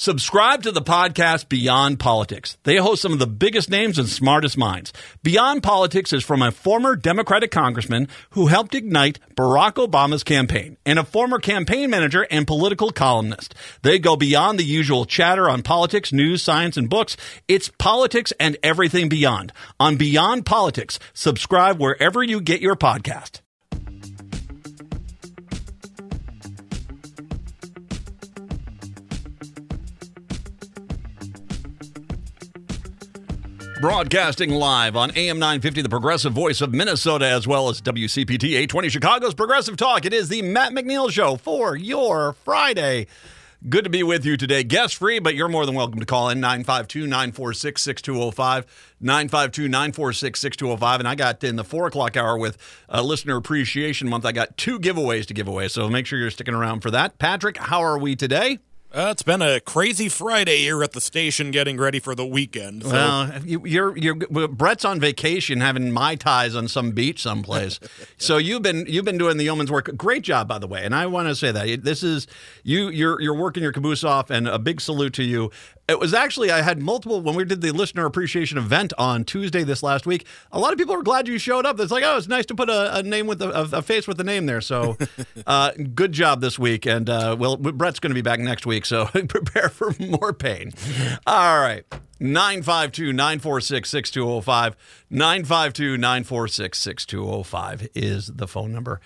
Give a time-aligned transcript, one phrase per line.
[0.00, 2.56] Subscribe to the podcast Beyond Politics.
[2.62, 4.92] They host some of the biggest names and smartest minds.
[5.24, 11.00] Beyond Politics is from a former Democratic congressman who helped ignite Barack Obama's campaign and
[11.00, 13.56] a former campaign manager and political columnist.
[13.82, 17.16] They go beyond the usual chatter on politics, news, science, and books.
[17.48, 19.52] It's politics and everything beyond.
[19.80, 23.40] On Beyond Politics, subscribe wherever you get your podcast.
[33.80, 38.88] Broadcasting live on AM 950, the progressive voice of Minnesota, as well as WCPT 820
[38.88, 40.04] Chicago's Progressive Talk.
[40.04, 43.06] It is the Matt McNeil Show for your Friday.
[43.68, 44.64] Good to be with you today.
[44.64, 48.96] Guest free, but you're more than welcome to call in 952 946 6205.
[49.00, 50.98] 952 946 6205.
[51.00, 52.58] And I got in the four o'clock hour with
[52.92, 55.68] uh, Listener Appreciation Month, I got two giveaways to give away.
[55.68, 57.18] So make sure you're sticking around for that.
[57.18, 58.58] Patrick, how are we today?
[58.90, 62.82] Uh, it's been a crazy Friday here at the station, getting ready for the weekend.
[62.82, 62.90] So.
[62.90, 64.14] Well, you, you're you're
[64.48, 67.80] Brett's on vacation, having mai tais on some beach someplace.
[68.16, 69.94] so you've been you've been doing the yeoman's work.
[69.98, 70.86] Great job, by the way.
[70.86, 72.26] And I want to say that this is
[72.62, 75.50] you you're you're working your caboose off, and a big salute to you.
[75.88, 79.64] It was actually I had multiple when we did the listener appreciation event on Tuesday
[79.64, 80.26] this last week.
[80.52, 81.80] A lot of people were glad you showed up.
[81.80, 84.20] It's like, oh, it's nice to put a, a name with a, a, face with
[84.20, 84.60] a name there.
[84.60, 84.98] So,
[85.46, 88.84] uh, good job this week, and uh, well, Brett's going to be back next week,
[88.88, 90.72] so prepare for more pain.
[91.26, 91.84] All right.
[92.20, 94.76] 952 946 6205.
[95.10, 99.00] 952 946 6205 is the phone number.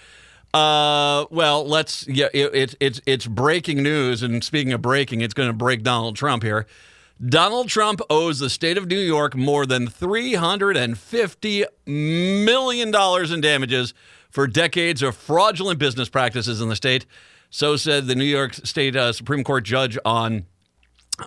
[0.55, 2.29] Uh, well, let's yeah.
[2.35, 6.15] It, it, it's it's breaking news, and speaking of breaking, it's going to break Donald
[6.17, 6.67] Trump here.
[7.25, 12.91] Donald Trump owes the state of New York more than three hundred and fifty million
[12.91, 13.95] dollars in damages
[14.29, 17.07] for decades of fraudulent business practices in the state.
[17.53, 20.47] So said the New York State uh, Supreme Court judge on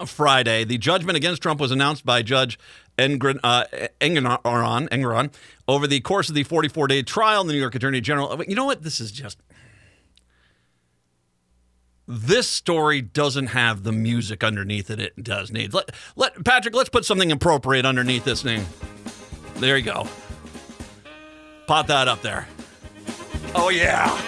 [0.08, 0.64] Friday.
[0.64, 2.58] The judgment against Trump was announced by Judge
[2.98, 5.28] Engoron, uh,
[5.68, 7.44] over the course of the 44 day trial.
[7.44, 8.44] The New York Attorney General.
[8.44, 8.82] You know what?
[8.82, 9.38] This is just.
[12.08, 15.00] This story doesn't have the music underneath it.
[15.00, 15.76] It does need.
[15.76, 16.74] Let, let Patrick.
[16.74, 18.66] Let's put something appropriate underneath this name.
[19.58, 20.08] There you go.
[21.68, 22.48] Pot that up there.
[23.54, 24.20] Oh yeah.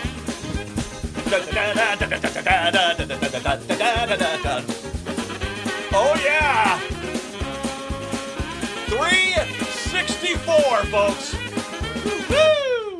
[5.93, 6.79] Oh yeah.
[8.87, 10.55] 364,
[10.85, 11.33] folks.
[12.29, 12.97] Woo!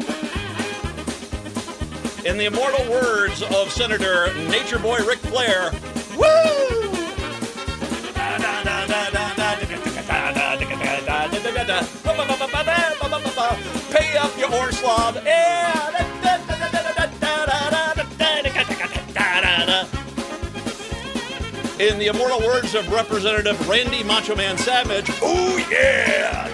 [2.30, 5.72] In the immortal words of Senator Nature Boy Ric Flair,
[6.18, 6.28] woo!
[13.92, 15.16] Pay up your horse slob.
[15.24, 16.07] Yeah.
[21.80, 26.48] In the immortal words of Representative Randy Macho Man Savage, oh yeah!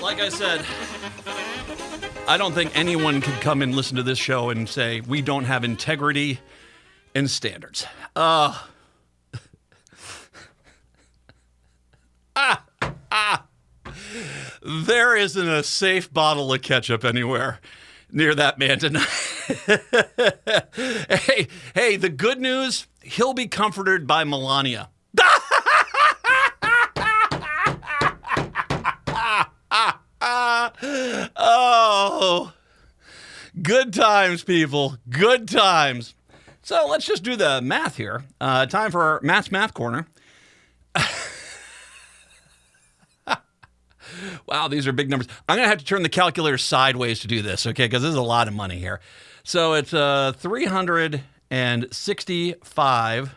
[0.00, 0.64] Like I said,
[2.26, 5.44] I don't think anyone could come and listen to this show and say we don't
[5.44, 6.40] have integrity
[7.14, 7.84] and standards.
[8.16, 8.58] Uh,
[12.34, 12.64] ah,
[13.10, 13.44] ah.
[14.64, 17.60] There isn't a safe bottle of ketchup anywhere
[18.12, 19.06] near that man tonight.
[21.08, 24.90] hey, hey, the good news, he'll be comforted by Melania.
[31.36, 32.52] oh,
[33.60, 34.96] good times, people.
[35.08, 36.14] Good times.
[36.62, 38.24] So let's just do the math here.
[38.40, 40.06] Uh, time for our Math's Math Corner.
[44.46, 45.28] wow, these are big numbers.
[45.48, 47.86] I'm going to have to turn the calculator sideways to do this, okay?
[47.86, 49.00] Because this is a lot of money here.
[49.44, 53.34] So it's uh, 365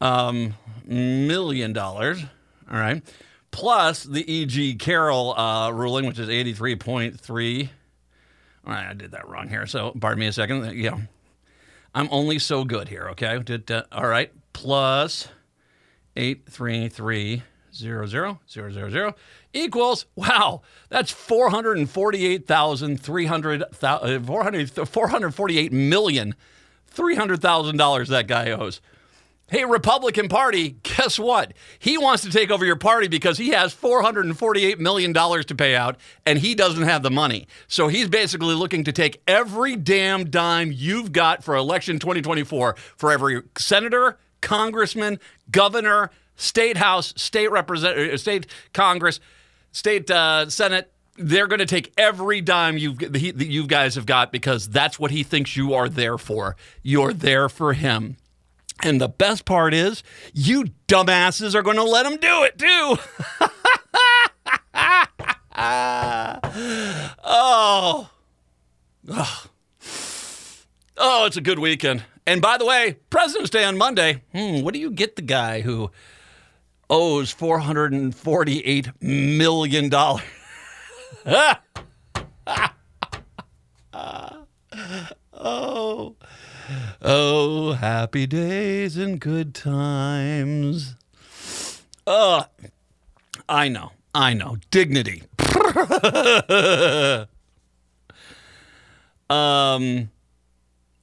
[0.00, 0.54] um,
[0.84, 2.22] million dollars.
[2.70, 3.02] All right.
[3.50, 4.76] Plus the E.G.
[4.76, 7.68] Carroll uh, ruling, which is 83.3.
[8.64, 9.66] All right, I did that wrong here.
[9.66, 10.78] So, pardon me a second.
[10.78, 10.96] Yeah.
[11.94, 13.38] I'm only so good here, okay?
[13.40, 14.32] Did, uh, all right.
[14.54, 15.28] Plus
[16.16, 17.42] 833
[17.74, 19.14] zero zero zero zero zero
[19.52, 24.20] equals wow that's 448,300 uh,
[24.84, 26.34] 448 million
[26.94, 28.82] $300,000 that guy owes
[29.52, 31.52] Hey, Republican Party, guess what?
[31.78, 35.98] He wants to take over your party because he has $448 million to pay out
[36.24, 37.46] and he doesn't have the money.
[37.68, 43.12] So he's basically looking to take every damn dime you've got for election 2024 for
[43.12, 45.20] every senator, congressman,
[45.50, 49.20] governor, state house, state representative, state congress,
[49.72, 50.92] state uh, senate.
[51.18, 55.22] They're going to take every dime he, you guys have got because that's what he
[55.22, 56.56] thinks you are there for.
[56.82, 58.16] You're there for him.
[58.82, 60.02] And the best part is,
[60.32, 62.96] you dumbasses are going to let him do it too.
[67.24, 68.10] oh.
[69.14, 69.46] oh.
[70.96, 72.04] Oh, it's a good weekend.
[72.26, 74.22] And by the way, President's Day on Monday.
[74.32, 75.90] Hmm, what do you get the guy who
[76.92, 79.90] owes $448 million?
[85.32, 86.16] oh.
[87.04, 90.94] Oh, happy days and good times.
[92.06, 92.44] Uh,
[93.48, 94.58] I know, I know.
[94.70, 95.22] Dignity.
[99.30, 100.10] um,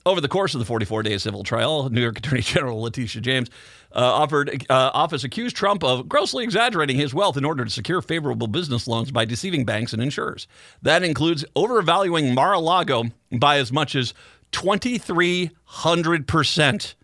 [0.06, 3.50] over the course of the 44 day civil trial, New York Attorney General Letitia James
[3.96, 8.02] uh, offered uh, office accused Trump of grossly exaggerating his wealth in order to secure
[8.02, 10.48] favorable business loans by deceiving banks and insurers.
[10.82, 14.14] That includes overvaluing Mar-a-Lago by as much as
[14.52, 16.96] 2,300%.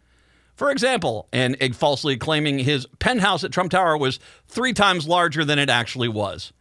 [0.55, 5.59] For example, and falsely claiming his penthouse at Trump Tower was three times larger than
[5.59, 6.53] it actually was.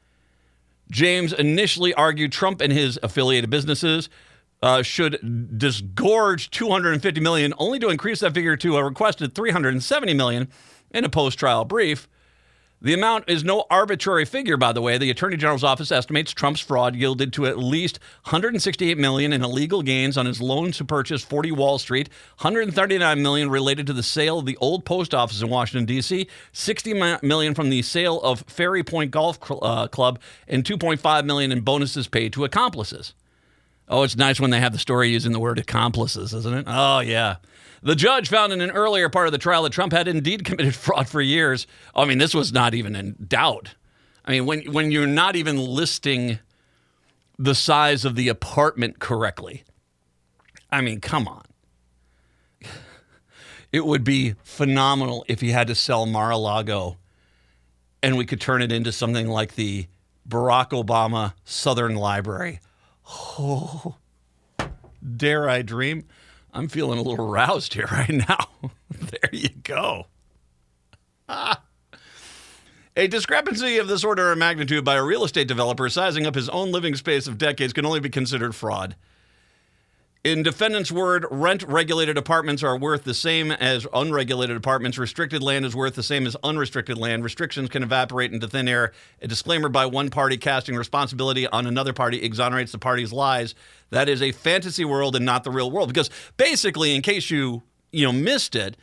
[0.91, 4.09] James initially argued Trump and his affiliated businesses
[4.64, 10.49] uh, should disgorge 250 million, only to increase that figure to a requested 370 million
[10.90, 12.08] in a post-trial brief.
[12.81, 14.96] The amount is no arbitrary figure, by the way.
[14.96, 19.82] The Attorney General's office estimates Trump's fraud yielded to at least 168 million in illegal
[19.82, 22.08] gains on his loan to purchase 40 Wall Street,
[22.40, 26.94] 139 million related to the sale of the old post office in Washington D.C., 60
[27.22, 30.19] million from the sale of Ferry Point Golf uh, Club,
[30.49, 33.12] and 2.5 million in bonuses paid to accomplices.
[33.89, 36.65] Oh, it's nice when they have the story using the word accomplices, isn't it?
[36.69, 37.37] Oh yeah.
[37.83, 40.75] The judge found in an earlier part of the trial that Trump had indeed committed
[40.75, 41.67] fraud for years.
[41.95, 43.75] I mean, this was not even in doubt.
[44.25, 46.39] I mean, when when you're not even listing
[47.39, 49.65] the size of the apartment correctly.
[50.71, 51.43] I mean, come on.
[53.73, 56.97] It would be phenomenal if he had to sell Mar-a-Lago
[58.05, 59.87] and we could turn it into something like the
[60.29, 62.61] Barack Obama Southern Library.
[63.09, 63.97] Oh,
[65.17, 66.06] dare I dream?
[66.53, 68.49] I'm feeling a little roused here right now.
[68.91, 70.06] there you go.
[72.97, 76.49] A discrepancy of this order of magnitude by a real estate developer sizing up his
[76.51, 78.95] own living space of decades can only be considered fraud.
[80.25, 84.97] In defendant's word, rent regulated apartments are worth the same as unregulated apartments.
[84.97, 87.23] Restricted land is worth the same as unrestricted land.
[87.23, 88.93] Restrictions can evaporate into thin air.
[89.21, 93.55] A disclaimer by one party casting responsibility on another party exonerates the party's lies.
[93.91, 95.88] That is a fantasy world and not the real world.
[95.88, 97.62] Because basically, in case you
[97.93, 98.79] you know missed it,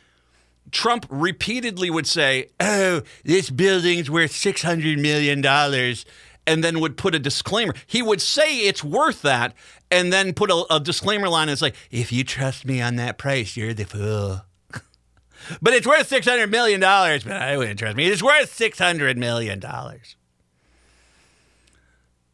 [0.70, 6.04] Trump repeatedly would say, "Oh, this building's worth six hundred million dollars."
[6.46, 7.74] And then would put a disclaimer.
[7.86, 9.54] He would say it's worth that
[9.90, 13.18] and then put a, a disclaimer line It's like, if you trust me on that
[13.18, 14.42] price, you're the fool.
[15.62, 18.06] but it's worth $600 million, but I wouldn't trust me.
[18.06, 19.60] It's worth $600 million.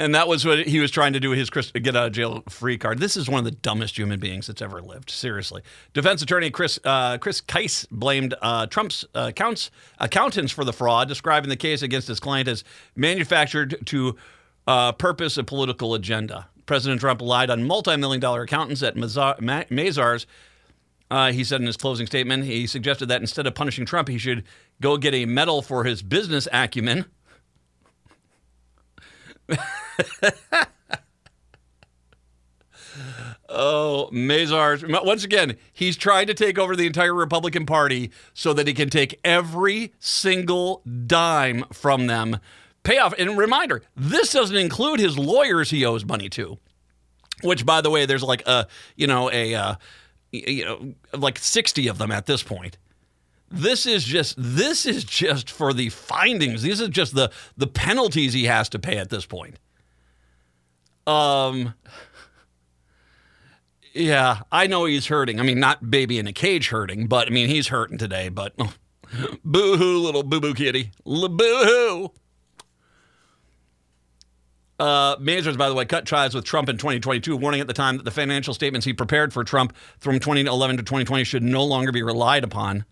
[0.00, 2.44] And that was what he was trying to do with his get out of jail
[2.48, 3.00] free card.
[3.00, 5.10] This is one of the dumbest human beings that's ever lived.
[5.10, 5.62] Seriously.
[5.92, 11.08] Defense attorney Chris uh, Chris Kise blamed uh, Trump's uh, accounts, accountants for the fraud,
[11.08, 12.62] describing the case against his client as
[12.94, 14.16] manufactured to
[14.68, 16.46] uh, purpose a political agenda.
[16.66, 20.26] President Trump relied on multi-million dollar accountants at Mazars.
[21.10, 24.18] Uh, he said in his closing statement, he suggested that instead of punishing Trump, he
[24.18, 24.44] should
[24.80, 27.06] go get a medal for his business acumen.
[33.48, 35.04] oh, Mazars.
[35.04, 38.90] Once again, he's trying to take over the entire Republican Party so that he can
[38.90, 42.38] take every single dime from them.
[42.82, 43.14] Payoff.
[43.18, 46.58] And reminder, this doesn't include his lawyers he owes money to.
[47.42, 49.74] Which, by the way, there's like a, you know, a, uh,
[50.32, 52.78] you know, like 60 of them at this point.
[53.50, 56.62] This is just this is just for the findings.
[56.62, 59.56] These are just the the penalties he has to pay at this point.
[61.06, 61.72] Um,
[63.94, 65.40] yeah, I know he's hurting.
[65.40, 68.28] I mean, not baby in a cage hurting, but I mean, he's hurting today.
[68.28, 68.74] But oh,
[69.44, 70.90] boo hoo, little boo boo kitty.
[71.04, 72.12] Boo hoo.
[74.78, 77.96] Uh, Mazars, by the way, cut ties with Trump in 2022, warning at the time
[77.96, 81.90] that the financial statements he prepared for Trump from 2011 to 2020 should no longer
[81.90, 82.84] be relied upon.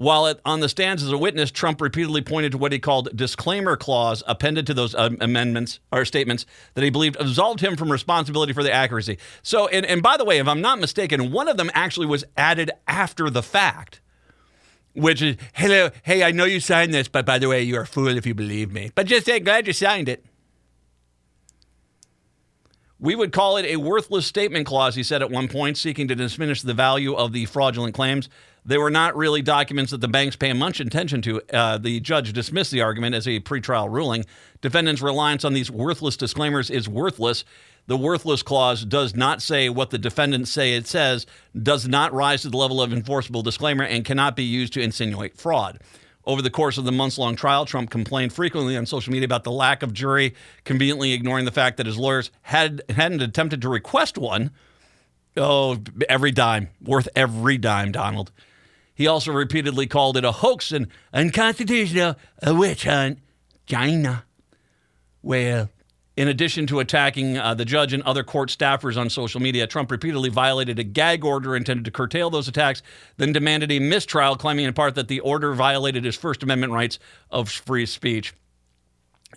[0.00, 3.14] While it, on the stands as a witness, Trump repeatedly pointed to what he called
[3.14, 7.92] disclaimer clause appended to those um, amendments or statements that he believed absolved him from
[7.92, 9.18] responsibility for the accuracy.
[9.42, 12.24] So, and, and by the way, if I'm not mistaken, one of them actually was
[12.34, 14.00] added after the fact,
[14.94, 17.86] which is, hello, hey, I know you signed this, but by the way, you're a
[17.86, 18.90] fool if you believe me.
[18.94, 20.24] But just say, glad you signed it.
[22.98, 26.14] We would call it a worthless statement clause, he said at one point, seeking to
[26.14, 28.30] diminish the value of the fraudulent claims.
[28.64, 31.40] They were not really documents that the banks pay much attention to.
[31.52, 34.26] Uh, the judge dismissed the argument as a pretrial ruling.
[34.60, 37.44] Defendants' reliance on these worthless disclaimers is worthless.
[37.86, 41.26] The worthless clause does not say what the defendants say it says,
[41.60, 45.36] does not rise to the level of enforceable disclaimer, and cannot be used to insinuate
[45.36, 45.80] fraud.
[46.24, 49.42] Over the course of the months long trial, Trump complained frequently on social media about
[49.42, 53.68] the lack of jury, conveniently ignoring the fact that his lawyers had, hadn't attempted to
[53.68, 54.50] request one.
[55.36, 58.30] Oh, every dime, worth every dime, Donald.
[59.00, 63.20] He also repeatedly called it a hoax and unconstitutional, a witch hunt,
[63.64, 64.26] China.
[65.22, 65.70] Well,
[66.18, 69.90] in addition to attacking uh, the judge and other court staffers on social media, Trump
[69.90, 72.82] repeatedly violated a gag order intended to curtail those attacks,
[73.16, 76.98] then demanded a mistrial, claiming in part that the order violated his First Amendment rights
[77.30, 78.34] of free speech.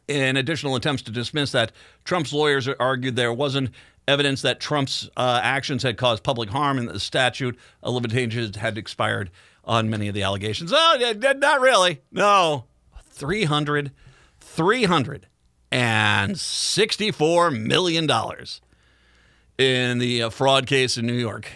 [0.09, 1.71] In additional attempts to dismiss that,
[2.03, 3.69] Trump's lawyers argued there wasn't
[4.09, 8.57] evidence that Trump's uh, actions had caused public harm and that the statute of limitations
[8.57, 9.31] had expired
[9.63, 10.71] on many of the allegations.
[10.73, 12.01] Oh, not really.
[12.11, 12.65] No.
[13.11, 13.91] 300,
[14.39, 15.27] 300
[15.71, 18.09] and $64 million
[19.57, 21.47] in the uh, fraud case in New York.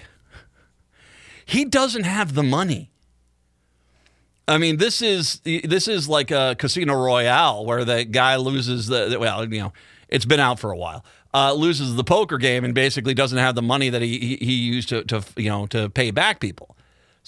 [1.45, 2.91] He doesn't have the money.
[4.47, 9.17] I mean, this is this is like a Casino Royale where the guy loses the
[9.19, 9.73] well, you know,
[10.07, 11.03] it's been out for a while.
[11.33, 14.53] Uh, loses the poker game and basically doesn't have the money that he he, he
[14.53, 16.76] used to, to you know to pay back people.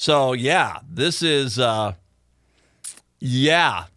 [0.01, 1.96] So yeah, this is uh,
[3.20, 3.88] yeah,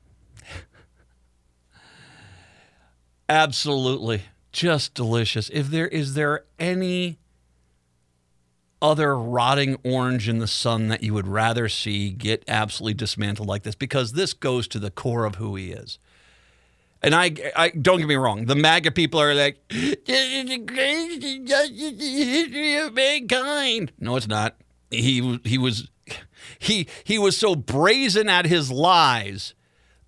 [3.28, 4.22] Absolutely.
[4.50, 5.48] Just delicious.
[5.50, 7.18] If there is there any
[8.82, 13.62] other rotting orange in the sun that you would rather see get absolutely dismantled like
[13.62, 16.00] this because this goes to the core of who he is.
[17.00, 18.46] And I, I don't get me wrong.
[18.46, 23.92] The MAGA people are like, "This is the greatest injustice in the history of mankind."
[24.00, 24.56] No, it's not.
[24.92, 25.88] He he was
[26.58, 29.54] he he was so brazen at his lies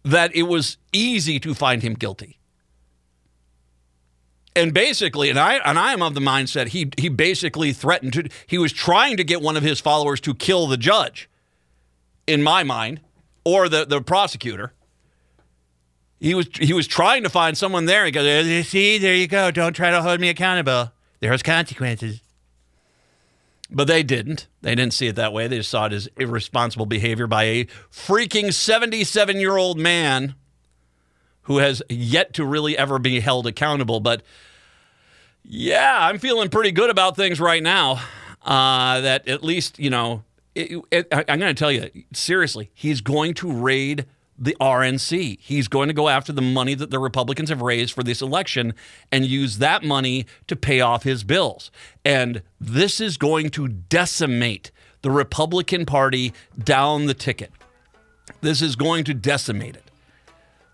[0.04, 2.38] that it was easy to find him guilty
[4.56, 8.28] and basically, and I and I am of the mindset he he basically threatened to
[8.46, 11.28] he was trying to get one of his followers to kill the judge,
[12.26, 13.00] in my mind,
[13.44, 14.72] or the the prosecutor.
[16.20, 18.04] He was he was trying to find someone there.
[18.04, 19.50] He goes, see, there you go.
[19.50, 20.92] Don't try to hold me accountable.
[21.20, 22.20] There's consequences.
[23.70, 24.46] But they didn't.
[24.60, 25.48] They didn't see it that way.
[25.48, 30.34] They just saw it as irresponsible behavior by a freaking 77 year old man
[31.42, 34.00] who has yet to really ever be held accountable.
[34.00, 34.22] But
[35.42, 38.00] yeah, I'm feeling pretty good about things right now.
[38.42, 40.22] Uh, that at least, you know,
[40.54, 44.04] it, it, I'm going to tell you seriously, he's going to raid
[44.38, 45.38] the RNC.
[45.40, 48.74] He's going to go after the money that the Republicans have raised for this election
[49.12, 51.70] and use that money to pay off his bills.
[52.04, 54.70] And this is going to decimate
[55.02, 57.50] the Republican Party down the ticket.
[58.40, 59.84] This is going to decimate it.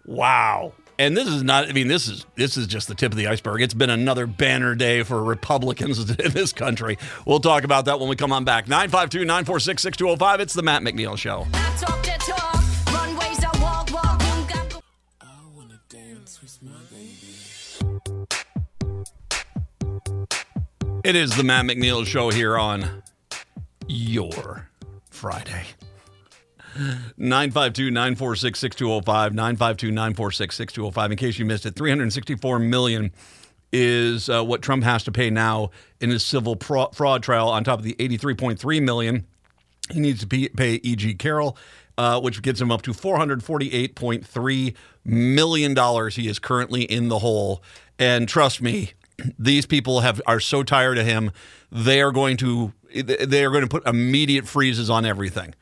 [0.07, 0.73] Wow.
[0.99, 3.27] And this is not I mean this is this is just the tip of the
[3.27, 3.63] iceberg.
[3.63, 6.99] It's been another banner day for Republicans in this country.
[7.27, 8.67] We'll talk about that when we come on back.
[8.67, 10.41] 952-946-6205.
[10.41, 11.47] It's the Matt McNeil show.
[21.03, 23.03] It is the Matt McNeil show here on
[23.89, 24.69] your
[25.11, 25.65] Friday.
[27.17, 29.35] 952 946 6205.
[29.35, 31.11] 952 946 6205.
[31.11, 33.13] In case you missed it, 364 million
[33.73, 37.65] is uh, what Trump has to pay now in his civil pro- fraud trial on
[37.65, 39.27] top of the 83.3 million
[39.93, 41.15] he needs to pay, pay E.G.
[41.15, 41.57] Carroll,
[41.99, 46.17] uh, which gets him up to 448.3 million dollars.
[46.17, 47.63] He is currently in the hole,
[47.99, 48.93] and trust me,
[49.39, 51.33] these people have are so tired of him.
[51.71, 55.55] They are going to they are going to put immediate freezes on everything.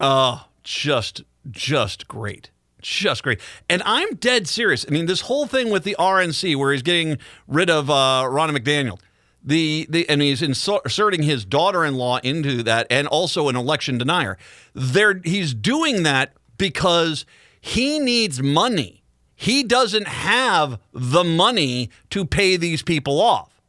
[0.00, 2.50] Oh, just just great.
[2.80, 3.40] Just great.
[3.68, 4.84] And I'm dead serious.
[4.86, 8.56] I mean, this whole thing with the RNC where he's getting rid of uh, Ronna
[8.56, 9.00] McDaniel.
[9.42, 14.36] The, the and he's inserting his daughter-in-law into that and also an election denier.
[14.74, 17.24] There he's doing that because
[17.60, 19.02] he needs money.
[19.40, 23.62] He doesn't have the money to pay these people off.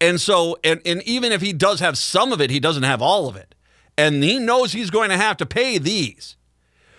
[0.00, 3.02] And so and, and even if he does have some of it, he doesn't have
[3.02, 3.54] all of it.
[3.98, 6.36] And he knows he's going to have to pay these.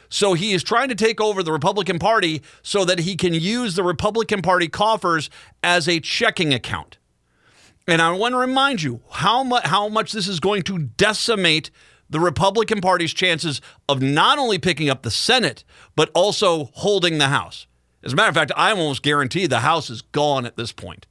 [0.07, 3.73] So he is trying to take over the Republican Party so that he can use
[3.73, 5.31] the Republican Party coffers
[5.63, 6.99] as a checking account.
[7.87, 11.71] And I want to remind you how much how much this is going to decimate
[12.07, 15.63] the Republican Party's chances of not only picking up the Senate
[15.95, 17.65] but also holding the House.
[18.05, 21.07] As a matter of fact, I almost guarantee the House is gone at this point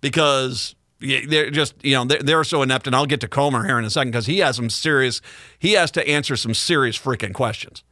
[0.00, 2.86] because they're just you know they're, so inept.
[2.86, 5.20] And I'll get to Comer here in a second because he has some serious
[5.58, 7.84] he has to answer some serious freaking questions.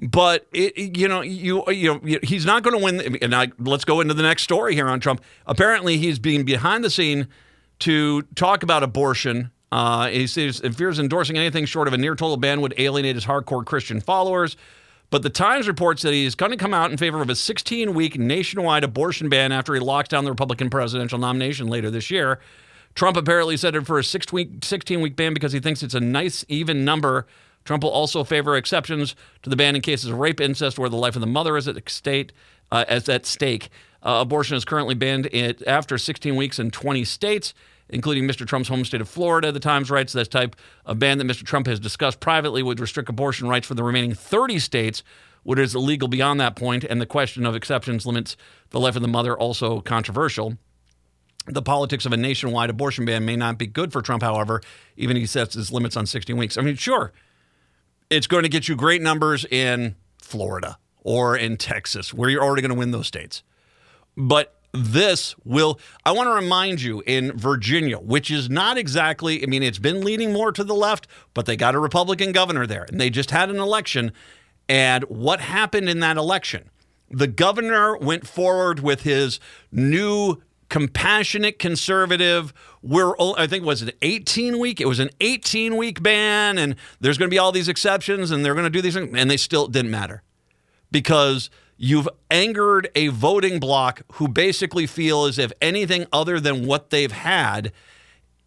[0.00, 3.18] But it, you know, you you know, he's not going to win.
[3.20, 5.22] And I, let's go into the next story here on Trump.
[5.46, 7.28] Apparently, he's being behind the scene
[7.80, 9.50] to talk about abortion.
[9.70, 13.16] Uh, he says if fears endorsing anything short of a near total ban would alienate
[13.16, 14.56] his hardcore Christian followers.
[15.10, 17.94] But the Times reports that he's going to come out in favor of a 16
[17.94, 22.40] week nationwide abortion ban after he locks down the Republican presidential nomination later this year.
[22.94, 26.44] Trump apparently set it for a 16 week ban because he thinks it's a nice,
[26.48, 27.26] even number
[27.68, 30.96] Trump will also favor exceptions to the ban in cases of rape, incest, where the
[30.96, 32.32] life of the mother is at stake.
[32.72, 33.68] Uh, at stake.
[34.02, 35.28] Uh, abortion is currently banned
[35.66, 37.52] after 16 weeks in 20 states,
[37.88, 38.46] including Mr.
[38.46, 39.52] Trump's home state of Florida.
[39.52, 41.44] The Times writes that type of ban that Mr.
[41.44, 45.02] Trump has discussed privately would restrict abortion rights for the remaining 30 states,
[45.42, 48.36] what is illegal beyond that point, and the question of exceptions limits
[48.70, 50.58] the life of the mother, also controversial.
[51.46, 54.60] The politics of a nationwide abortion ban may not be good for Trump, however,
[54.96, 56.58] even if he sets his limits on 16 weeks.
[56.58, 57.12] I mean, sure,
[58.10, 62.60] it's going to get you great numbers in Florida or in Texas, where you're already
[62.60, 63.42] going to win those states.
[64.14, 69.46] But this will, I want to remind you, in Virginia, which is not exactly, I
[69.46, 72.84] mean, it's been leaning more to the left, but they got a Republican governor there,
[72.84, 74.12] and they just had an election.
[74.68, 76.70] And what happened in that election?
[77.10, 79.40] The governor went forward with his
[79.72, 82.52] new compassionate conservative.
[82.82, 84.80] We're I think was it 18 week.
[84.80, 88.44] It was an 18 week ban, and there's going to be all these exceptions, and
[88.44, 90.22] they're going to do these things, and they still didn't matter
[90.90, 96.90] because you've angered a voting bloc who basically feel as if anything other than what
[96.90, 97.72] they've had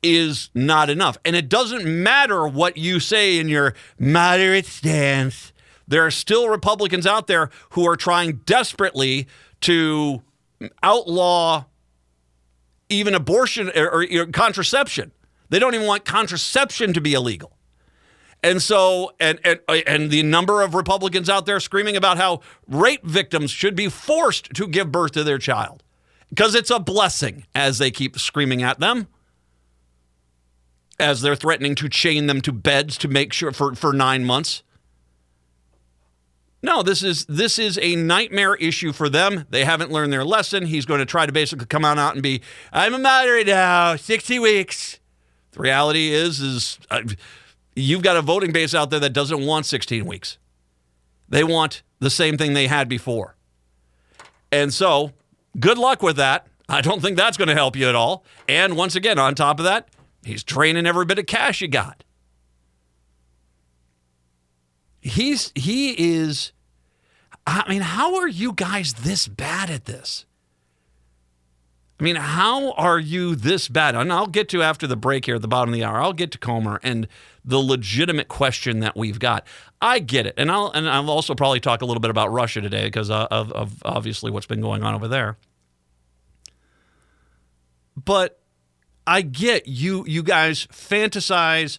[0.04, 1.18] is not enough.
[1.24, 5.54] And it doesn't matter what you say in your moderate stance.
[5.88, 9.28] There are still Republicans out there who are trying desperately
[9.62, 10.22] to
[10.84, 11.66] outlaw
[12.90, 15.12] even abortion or, or, contraception.
[15.50, 17.54] They don't even want contraception to be illegal.
[18.44, 23.06] And so, and, and and the number of Republicans out there screaming about how rape
[23.06, 25.84] victims should be forced to give birth to their child
[26.30, 29.08] because it's a blessing, as they keep screaming at them,
[31.00, 34.64] as they're threatening to chain them to beds to make sure for, for nine months.
[36.64, 39.46] No, this is this is a nightmare issue for them.
[39.50, 40.68] They haven't learned their lesson.
[40.68, 43.96] He's going to try to basically come on out and be, "I'm a moderate now,
[43.96, 45.00] 60 weeks."
[45.54, 47.02] The reality is, is uh,
[47.76, 50.38] you've got a voting base out there that doesn't want 16 weeks.
[51.30, 53.36] They want the same thing they had before,
[54.52, 55.12] and so
[55.60, 56.48] good luck with that.
[56.68, 58.24] I don't think that's going to help you at all.
[58.48, 59.90] And once again, on top of that,
[60.24, 62.04] he's draining every bit of cash you got
[65.02, 66.54] he's he is
[67.46, 70.26] I mean, how are you guys this bad at this?
[72.00, 73.96] I mean, how are you this bad?
[73.96, 76.00] And I'll get to after the break here at the bottom of the hour.
[76.00, 77.08] I'll get to Comer and
[77.44, 79.46] the legitimate question that we've got.
[79.82, 82.62] I get it, and I'll and I'll also probably talk a little bit about Russia
[82.62, 85.38] today because uh, of, of obviously what's been going on over there.
[87.96, 88.40] But
[89.08, 90.06] I get you.
[90.08, 91.78] You guys fantasize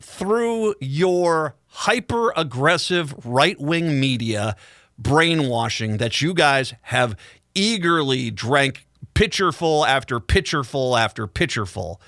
[0.00, 4.56] through your hyper aggressive right wing media
[4.98, 7.16] brainwashing that you guys have
[7.54, 12.00] eagerly drank pitcherful after pitcherful after pitcherful.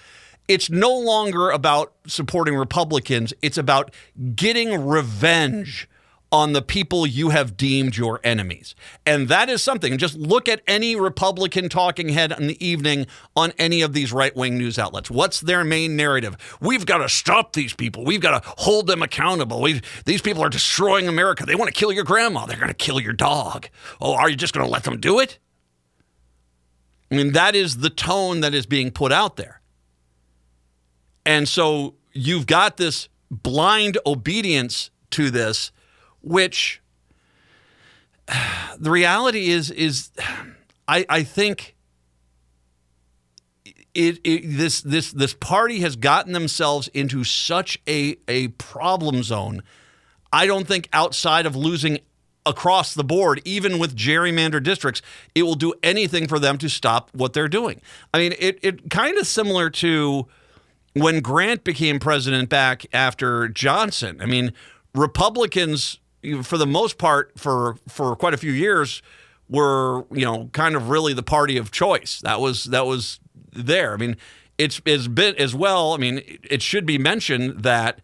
[0.51, 3.95] It's no longer about supporting Republicans, it's about
[4.35, 5.89] getting revenge
[6.33, 8.75] on the people you have deemed your enemies.
[9.07, 9.97] And that is something.
[9.97, 14.35] Just look at any Republican talking head in the evening on any of these right
[14.35, 15.09] wing news outlets.
[15.09, 16.37] What's their main narrative?
[16.61, 18.05] We've got to stop these people.
[18.05, 19.61] We've got to hold them accountable.
[19.61, 21.47] We've, these people are destroying America.
[21.47, 22.47] They want to kill your grandma.
[22.47, 23.69] They're going to kill your dog.
[24.01, 25.39] Oh, are you just going to let them do it?
[27.09, 29.60] I mean, that is the tone that is being put out there.
[31.25, 35.71] And so you've got this blind obedience to this
[36.21, 36.81] which
[38.79, 40.11] the reality is is
[40.89, 41.77] I, I think
[43.95, 49.63] it, it, this this this party has gotten themselves into such a a problem zone.
[50.33, 51.99] I don't think outside of losing
[52.47, 55.03] across the board, even with gerrymandered districts,
[55.35, 57.81] it will do anything for them to stop what they're doing.
[58.15, 60.27] I mean, it it kind of similar to
[60.95, 64.21] when Grant became president back after Johnson.
[64.21, 64.53] I mean,
[64.95, 65.99] Republicans,
[66.43, 69.03] for the most part, for for quite a few years,
[69.49, 72.21] were you know kind of really the party of choice.
[72.21, 73.21] That was that was
[73.53, 73.95] there.
[73.95, 74.17] I mean,
[74.59, 75.93] it's it's been as well.
[75.93, 78.01] I mean, it should be mentioned that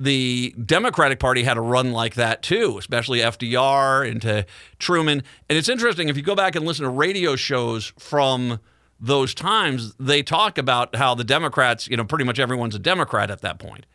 [0.00, 4.46] the Democratic Party had a run like that too, especially FDR into
[4.78, 5.22] Truman.
[5.48, 8.60] And it's interesting if you go back and listen to radio shows from
[9.00, 13.30] those times, they talk about how the Democrats, you know, pretty much everyone's a Democrat
[13.30, 13.86] at that point.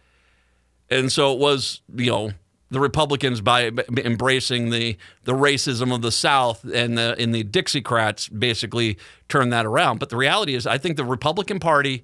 [0.89, 2.31] And so it was, you know,
[2.69, 8.37] the Republicans by embracing the the racism of the South and the in the Dixiecrats
[8.37, 8.97] basically
[9.29, 9.99] turned that around.
[9.99, 12.03] But the reality is, I think the Republican Party,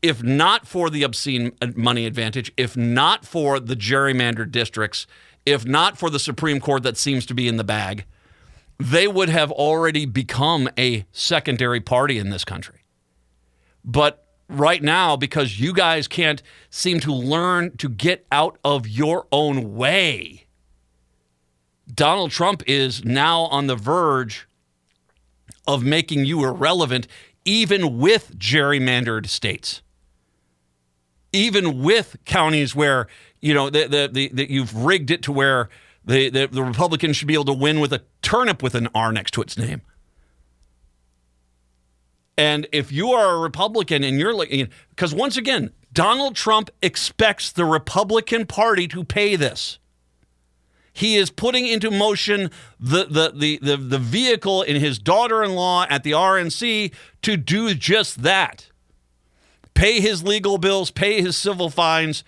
[0.00, 5.06] if not for the obscene uh, money advantage, if not for the gerrymandered districts,
[5.44, 8.06] if not for the Supreme Court that seems to be in the bag,
[8.78, 12.84] they would have already become a secondary party in this country.
[13.84, 19.26] But right now because you guys can't seem to learn to get out of your
[19.30, 20.46] own way.
[21.92, 24.46] Donald Trump is now on the verge
[25.66, 27.06] of making you irrelevant,
[27.44, 29.82] even with gerrymandered states,
[31.32, 33.06] even with counties where
[33.40, 35.68] you know that the, the, the, you've rigged it to where
[36.08, 39.12] the, the, the Republicans should be able to win with a turnip with an R
[39.12, 39.82] next to its name.
[42.36, 47.52] And if you are a Republican and you're like, because once again, Donald Trump expects
[47.52, 49.78] the Republican Party to pay this.
[50.92, 55.54] He is putting into motion the, the, the, the, the vehicle in his daughter in
[55.54, 56.92] law at the RNC
[57.22, 58.70] to do just that
[59.74, 62.24] pay his legal bills, pay his civil fines.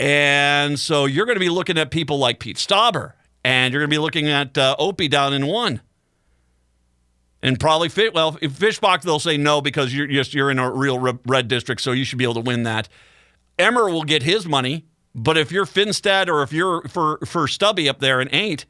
[0.00, 3.12] And so you're going to be looking at people like Pete Stauber,
[3.44, 5.82] and you're going to be looking at uh, Opie down in one
[7.42, 8.14] and probably fit.
[8.14, 11.82] Well, if Fischbach, they'll say no because you're just you're in a real red district,
[11.82, 12.88] so you should be able to win that.
[13.58, 17.86] Emmer will get his money, but if you're Finstad or if you're for for Stubby
[17.86, 18.64] up there and ain't,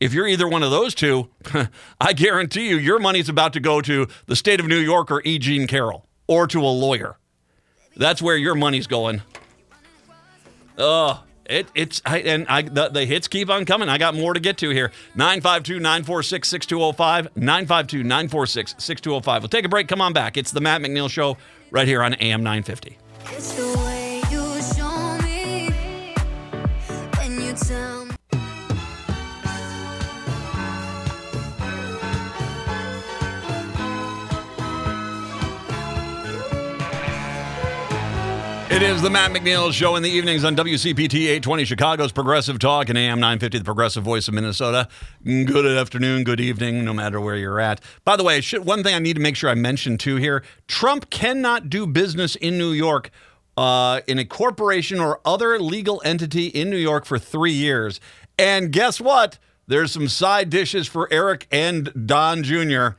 [0.00, 1.28] if you're either one of those two,
[2.00, 5.20] I guarantee you your money's about to go to the state of New York or
[5.24, 5.38] E.
[5.38, 7.18] Jean Carroll or to a lawyer.
[7.94, 9.20] That's where your money's going.
[10.82, 11.18] Ugh.
[11.46, 13.88] It, it's I, and I the, the, hits keep on coming.
[13.88, 14.92] I got more to get to here.
[15.16, 19.40] 952-946-6205, 952-946-6205.
[19.40, 19.88] We'll take a break.
[19.88, 20.36] Come on back.
[20.36, 21.36] It's the Matt McNeil show
[21.70, 22.96] right here on AM 950.
[38.72, 42.88] It is the Matt McNeil Show in the evenings on WCPT 820 Chicago's Progressive Talk
[42.88, 44.88] and AM 950, the Progressive Voice of Minnesota.
[45.22, 47.82] Good afternoon, good evening, no matter where you're at.
[48.06, 50.42] By the way, should, one thing I need to make sure I mention too here
[50.68, 53.10] Trump cannot do business in New York
[53.58, 58.00] uh, in a corporation or other legal entity in New York for three years.
[58.38, 59.38] And guess what?
[59.66, 62.96] There's some side dishes for Eric and Don Jr.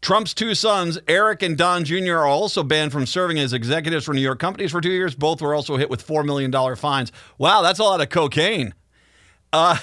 [0.00, 4.14] Trump's two sons, Eric and Don Jr., are also banned from serving as executives for
[4.14, 5.14] New York companies for two years.
[5.14, 7.12] Both were also hit with $4 million fines.
[7.36, 8.72] Wow, that's a lot of cocaine.
[9.52, 9.76] Uh,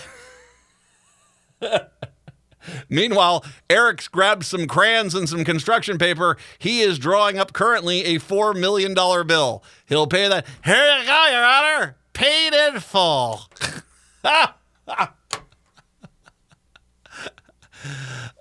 [2.89, 6.38] Meanwhile, Eric's grabbed some crayons and some construction paper.
[6.58, 9.63] He is drawing up currently a $4 million bill.
[9.86, 10.45] He'll pay that.
[10.65, 11.95] Here you go, Your Honor.
[12.13, 13.41] Paid in full.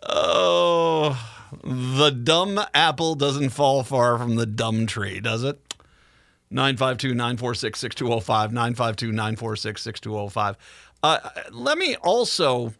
[0.03, 1.36] oh.
[1.69, 5.75] The dumb apple doesn't fall far from the dumb tree, does it?
[6.51, 8.53] 952 946 6205.
[8.53, 10.57] 952 946 6205.
[11.03, 11.19] Uh,
[11.51, 12.73] let me also.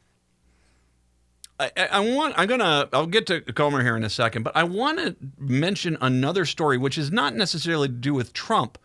[1.59, 2.35] I, I, want.
[2.37, 2.89] I'm gonna.
[2.93, 6.79] I'll get to Comer here in a second, but I want to mention another story,
[6.79, 8.79] which is not necessarily to do with Trump,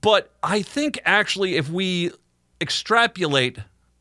[0.00, 2.12] but I think actually, if we
[2.62, 3.58] extrapolate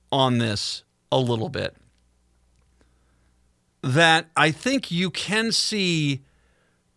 [0.09, 1.75] on this a little bit,
[3.85, 6.23] that I think you can see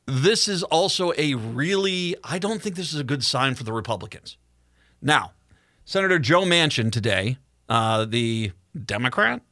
[0.07, 3.75] this is also a really, I don't think this is a good sign for the
[3.75, 4.39] Republicans.
[5.03, 5.33] Now,
[5.85, 7.37] Senator Joe Manchin today,
[7.69, 8.53] uh, the
[8.87, 9.43] Democrat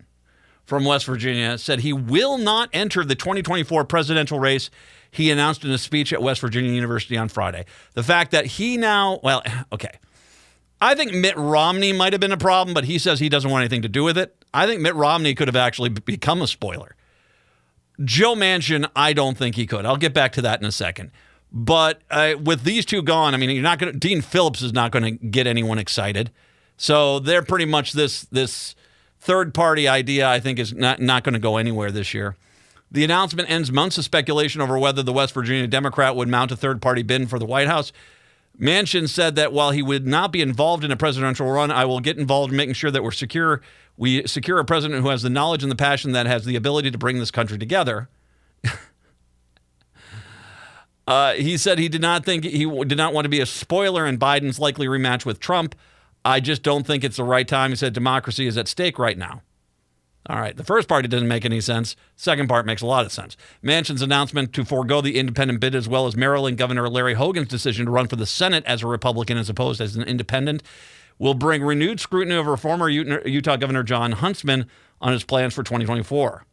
[0.64, 4.70] from West Virginia, said he will not enter the 2024 presidential race.
[5.10, 7.66] He announced in a speech at West Virginia University on Friday.
[7.92, 9.98] The fact that he now, well, okay.
[10.80, 13.60] I think Mitt Romney might have been a problem, but he says he doesn't want
[13.60, 14.34] anything to do with it.
[14.54, 16.95] I think Mitt Romney could have actually become a spoiler.
[18.04, 19.86] Joe Manchin, I don't think he could.
[19.86, 21.10] I'll get back to that in a second.
[21.52, 23.98] But uh, with these two gone, I mean, you're not going to.
[23.98, 26.30] Dean Phillips is not going to get anyone excited.
[26.76, 28.74] So they're pretty much this this
[29.20, 30.28] third party idea.
[30.28, 32.36] I think is not not going to go anywhere this year.
[32.90, 36.56] The announcement ends months of speculation over whether the West Virginia Democrat would mount a
[36.56, 37.92] third party bid for the White House.
[38.60, 42.00] Manchin said that while he would not be involved in a presidential run, I will
[42.00, 43.60] get involved in making sure that we're secure.
[43.96, 46.90] We secure a president who has the knowledge and the passion that has the ability
[46.90, 48.08] to bring this country together.
[51.06, 54.06] uh, he said he did not think he did not want to be a spoiler
[54.06, 55.74] in Biden's likely rematch with Trump.
[56.24, 57.70] I just don't think it's the right time.
[57.70, 59.42] He said democracy is at stake right now.
[60.28, 60.56] All right.
[60.56, 61.94] The first part, it doesn't make any sense.
[62.16, 63.36] Second part makes a lot of sense.
[63.62, 67.86] Manchin's announcement to forego the independent bid, as well as Maryland Governor Larry Hogan's decision
[67.86, 70.64] to run for the Senate as a Republican as opposed as an independent,
[71.18, 74.66] will bring renewed scrutiny over former Utah Governor Jon Huntsman
[75.00, 76.44] on his plans for 2024.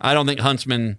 [0.00, 0.98] I don't think Huntsman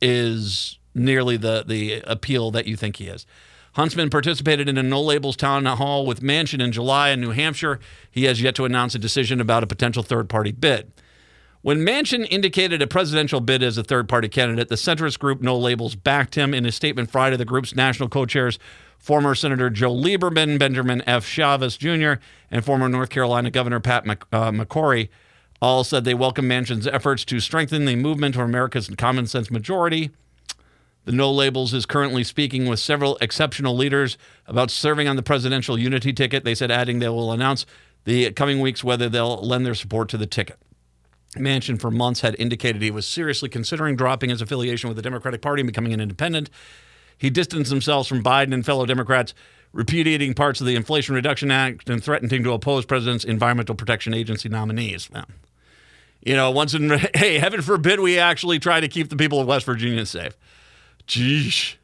[0.00, 3.26] is nearly the, the appeal that you think he is.
[3.74, 7.78] Huntsman participated in a no labels town hall with Manchin in July in New Hampshire.
[8.10, 10.92] He has yet to announce a decision about a potential third party bid.
[11.68, 15.54] When Manchin indicated a presidential bid as a third party candidate, the centrist group No
[15.54, 16.54] Labels backed him.
[16.54, 18.58] In his statement Friday, the group's national co chairs,
[18.98, 21.26] former Senator Joe Lieberman, Benjamin F.
[21.26, 22.12] Chavez Jr.,
[22.50, 25.10] and former North Carolina Governor Pat uh, McCrory,
[25.60, 30.10] all said they welcome Manchin's efforts to strengthen the movement to America's common sense majority.
[31.04, 35.78] The No Labels is currently speaking with several exceptional leaders about serving on the presidential
[35.78, 36.44] unity ticket.
[36.44, 37.66] They said, adding they will announce
[38.06, 40.58] the coming weeks whether they'll lend their support to the ticket.
[41.36, 45.42] Manchin for months had indicated he was seriously considering dropping his affiliation with the Democratic
[45.42, 46.50] Party and becoming an independent.
[47.18, 49.34] He distanced himself from Biden and fellow Democrats,
[49.72, 54.48] repudiating parts of the Inflation Reduction Act and threatening to oppose President's Environmental Protection Agency
[54.48, 55.10] nominees.
[55.10, 55.26] Well,
[56.22, 59.46] you know, once in hey, heaven forbid we actually try to keep the people of
[59.46, 60.36] West Virginia safe.
[61.06, 61.74] Geesh.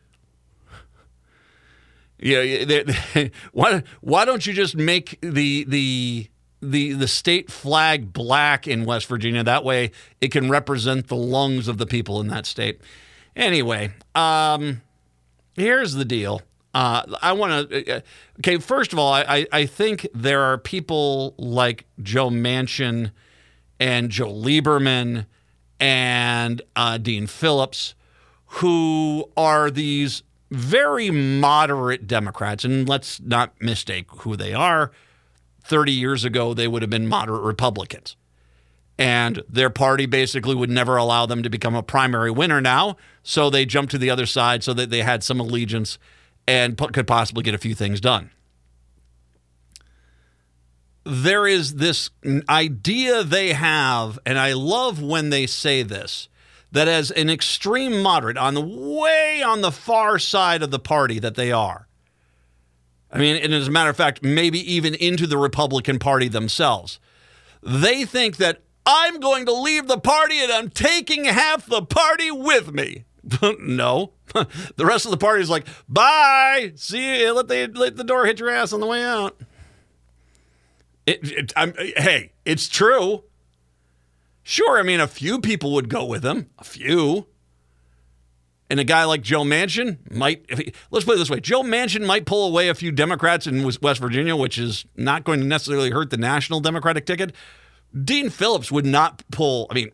[2.18, 6.28] Yeah, why why don't you just make the the
[6.70, 9.42] the the state flag black in West Virginia.
[9.42, 12.80] That way, it can represent the lungs of the people in that state.
[13.36, 14.82] Anyway, um,
[15.54, 16.42] here's the deal.
[16.72, 17.96] Uh, I want to.
[17.96, 18.00] Uh,
[18.40, 23.12] okay, first of all, I, I think there are people like Joe Manchin
[23.78, 25.26] and Joe Lieberman
[25.78, 27.94] and uh, Dean Phillips
[28.58, 34.92] who are these very moderate Democrats, and let's not mistake who they are.
[35.64, 38.16] 30 years ago, they would have been moderate Republicans.
[38.96, 42.96] And their party basically would never allow them to become a primary winner now.
[43.22, 45.98] So they jumped to the other side so that they had some allegiance
[46.46, 48.30] and could possibly get a few things done.
[51.04, 52.10] There is this
[52.48, 56.28] idea they have, and I love when they say this,
[56.72, 61.18] that as an extreme moderate on the way on the far side of the party
[61.18, 61.83] that they are,
[63.14, 66.98] I mean, and as a matter of fact, maybe even into the Republican Party themselves.
[67.62, 72.32] They think that I'm going to leave the party and I'm taking half the party
[72.32, 73.04] with me.
[73.60, 74.12] no.
[74.34, 76.72] the rest of the party is like, bye.
[76.74, 77.32] See you.
[77.32, 79.40] Let the, let the door hit your ass on the way out.
[81.06, 81.52] It, it,
[81.96, 83.22] hey, it's true.
[84.42, 86.50] Sure, I mean, a few people would go with him.
[86.58, 87.26] A few.
[88.70, 92.06] And a guy like Joe Manchin might, he, let's put it this way Joe Manchin
[92.06, 95.90] might pull away a few Democrats in West Virginia, which is not going to necessarily
[95.90, 97.32] hurt the national Democratic ticket.
[98.02, 99.90] Dean Phillips would not pull, I mean,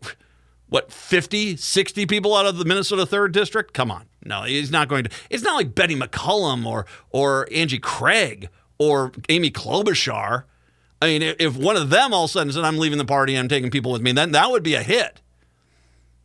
[0.69, 3.75] what, 50, 60 people out of the Minnesota 3rd District?
[3.75, 4.07] Come on.
[4.25, 5.11] No, he's not going to.
[5.29, 10.45] It's not like Betty McCollum or, or Angie Craig or Amy Klobuchar.
[11.03, 13.35] I mean, if one of them all of a sudden said, I'm leaving the party
[13.35, 15.21] and I'm taking people with me, then that would be a hit.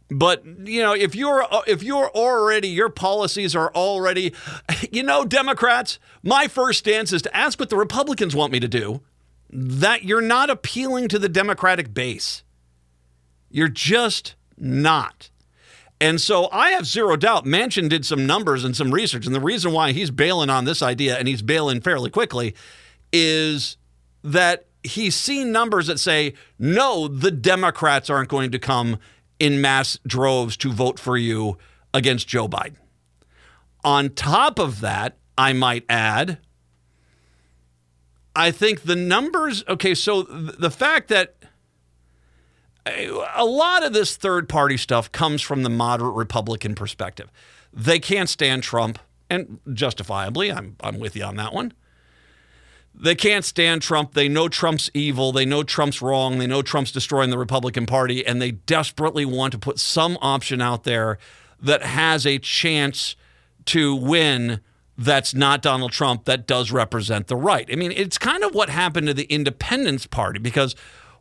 [0.10, 4.34] But you know, if you're if you're already your policies are already,
[4.92, 8.68] you know, Democrats, my first stance is to ask what the Republicans want me to
[8.68, 9.02] do.
[9.50, 12.44] That you're not appealing to the Democratic base.
[13.50, 15.30] You're just not.
[16.02, 19.26] And so I have zero doubt Manchin did some numbers and some research.
[19.26, 22.54] And the reason why he's bailing on this idea, and he's bailing fairly quickly,
[23.14, 23.78] is
[24.24, 29.00] that he's seen numbers that say, no, the Democrats aren't going to come
[29.40, 31.58] in mass droves to vote for you
[31.94, 32.78] against Joe Biden.
[33.84, 36.40] On top of that, I might add,
[38.36, 41.36] I think the numbers, okay, so the fact that
[42.86, 47.32] uh, a lot of this third party stuff comes from the moderate Republican perspective.
[47.74, 51.74] They can't stand Trump, and justifiably, I'm, I'm with you on that one.
[52.98, 54.14] They can't stand Trump.
[54.14, 55.32] They know Trump's evil.
[55.32, 56.40] They know Trump's wrong.
[56.40, 58.26] They know Trump's destroying the Republican Party.
[58.26, 61.18] And they desperately want to put some option out there
[61.62, 63.16] that has a chance
[63.66, 64.62] to win
[64.98, 67.68] that's not Donald Trump that does represent the right.
[67.72, 70.76] I mean, it's kind of what happened to the Independence Party because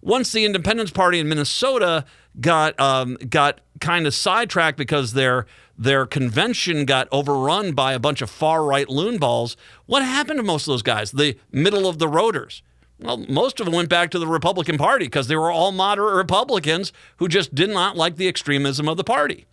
[0.05, 2.05] once the Independence Party in Minnesota
[2.40, 8.23] got um, got kind of sidetracked because their their convention got overrun by a bunch
[8.23, 11.11] of far right loon balls, what happened to most of those guys?
[11.11, 12.62] The middle of the roaders.
[13.01, 16.14] Well, most of them went back to the Republican Party because they were all moderate
[16.14, 19.47] Republicans who just did not like the extremism of the party.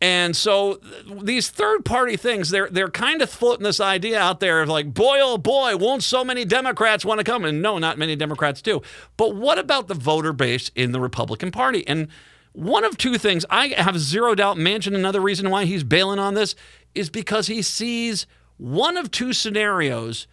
[0.00, 0.80] And so
[1.22, 4.94] these third party things, they're they're kind of floating this idea out there of like,
[4.94, 7.44] boy, oh boy, won't so many Democrats want to come?
[7.44, 8.80] And no, not many Democrats do.
[9.18, 11.86] But what about the voter base in the Republican Party?
[11.86, 12.08] And
[12.52, 16.34] one of two things, I have zero doubt Manchin, another reason why he's bailing on
[16.34, 16.54] this
[16.94, 20.26] is because he sees one of two scenarios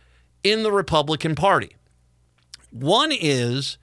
[0.43, 1.75] in the Republican Party.
[2.71, 3.77] One is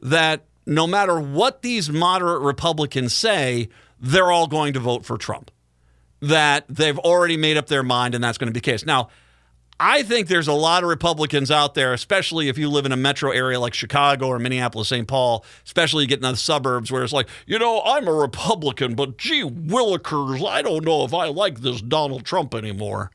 [0.00, 3.68] that no matter what these moderate Republicans say,
[4.00, 5.50] they're all going to vote for Trump.
[6.20, 8.84] That they've already made up their mind and that's going to be the case.
[8.84, 9.08] Now,
[9.80, 12.96] I think there's a lot of Republicans out there, especially if you live in a
[12.96, 15.06] metro area like Chicago or Minneapolis, St.
[15.06, 18.96] Paul, especially you get in the suburbs where it's like, you know, I'm a Republican,
[18.96, 23.12] but gee willikers, I don't know if I like this Donald Trump anymore.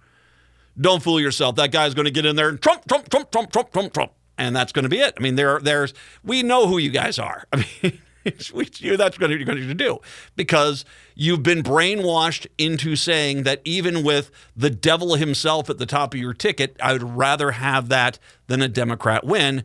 [0.79, 1.57] Don't fool yourself.
[1.57, 4.11] That guy's going to get in there and Trump, Trump, Trump, Trump, Trump, Trump, Trump.
[4.37, 5.13] And that's going to be it.
[5.17, 5.93] I mean, there, there's,
[6.23, 7.45] we know who you guys are.
[7.53, 9.99] I mean, that's what you're going to do
[10.35, 16.13] because you've been brainwashed into saying that even with the devil himself at the top
[16.13, 19.63] of your ticket, I would rather have that than a Democrat win,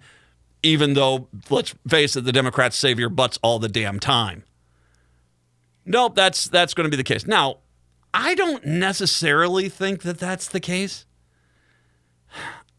[0.62, 4.44] even though, let's face it, the Democrats save your butts all the damn time.
[5.84, 7.26] Nope, that's that's going to be the case.
[7.26, 7.58] Now,
[8.12, 11.06] I don't necessarily think that that's the case.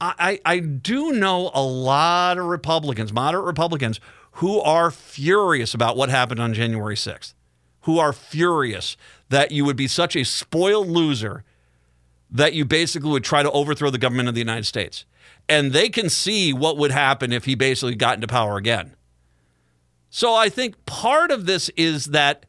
[0.01, 3.99] I, I do know a lot of Republicans, moderate Republicans,
[4.39, 7.33] who are furious about what happened on January 6th,
[7.81, 8.95] who are furious
[9.27, 11.43] that you would be such a spoiled loser
[12.31, 15.03] that you basically would try to overthrow the government of the United States.
[15.49, 18.95] And they can see what would happen if he basically got into power again.
[20.09, 22.45] So I think part of this is that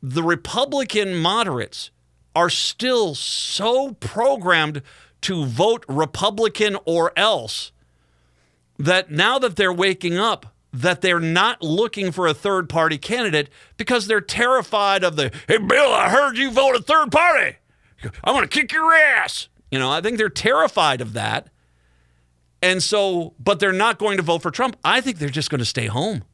[0.00, 1.90] the Republican moderates
[2.36, 4.82] are still so programmed
[5.22, 7.72] to vote Republican or else
[8.78, 13.48] that now that they're waking up, that they're not looking for a third party candidate
[13.76, 17.56] because they're terrified of the, hey, Bill, I heard you vote a third party.
[18.24, 19.48] I'm going to kick your ass.
[19.70, 21.48] You know, I think they're terrified of that.
[22.60, 24.76] And so, but they're not going to vote for Trump.
[24.84, 26.24] I think they're just going to stay home.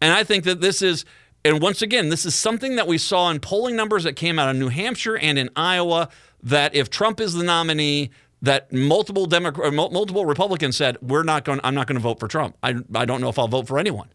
[0.00, 1.04] And I think that this is,
[1.44, 4.48] and once again, this is something that we saw in polling numbers that came out
[4.48, 6.10] of New Hampshire and in Iowa
[6.44, 8.10] that if Trump is the nominee,
[8.42, 11.60] that multiple Democrat, uh, multiple Republicans said, "We're not going.
[11.64, 12.56] I'm not going to vote for Trump.
[12.62, 14.08] I, I don't know if I'll vote for anyone."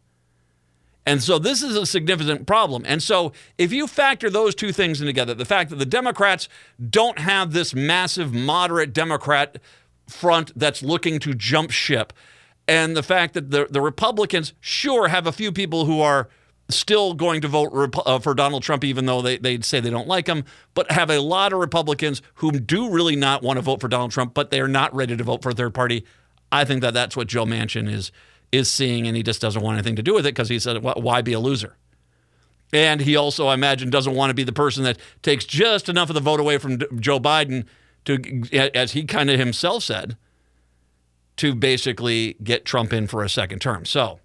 [1.05, 2.83] And so this is a significant problem.
[2.85, 6.47] And so if you factor those two things in together, the fact that the Democrats
[6.89, 9.57] don't have this massive moderate Democrat
[10.07, 12.13] front that's looking to jump ship,
[12.67, 16.29] and the fact that the, the Republicans sure have a few people who are
[16.71, 20.07] still going to vote uh, for Donald Trump, even though they, they say they don't
[20.07, 23.81] like him, but have a lot of Republicans who do really not want to vote
[23.81, 26.05] for Donald Trump, but they are not ready to vote for a third party.
[26.51, 28.11] I think that that's what Joe Manchin is
[28.51, 30.83] is seeing, and he just doesn't want anything to do with it because he said,
[30.83, 31.77] "Why be a loser?"
[32.73, 36.09] And he also, I imagine, doesn't want to be the person that takes just enough
[36.09, 37.65] of the vote away from Joe Biden
[38.05, 40.17] to, as he kind of himself said,
[41.37, 43.85] to basically get Trump in for a second term.
[43.85, 44.19] So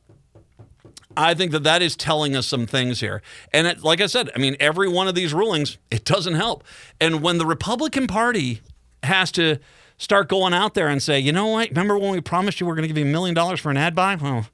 [1.17, 3.23] I think that that is telling us some things here.
[3.53, 6.65] And it, like I said, I mean, every one of these rulings, it doesn't help.
[7.01, 8.61] And when the Republican Party
[9.03, 9.59] has to
[9.99, 12.75] start going out there and say, you know what, remember when we promised you we're
[12.75, 14.15] going to give you a million dollars for an ad buy?
[14.15, 14.47] Well,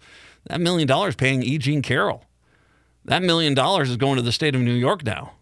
[0.46, 1.58] that million dollars paying E.
[1.58, 2.24] Jean Carroll.
[3.04, 5.32] That million dollars is going to the state of New York now.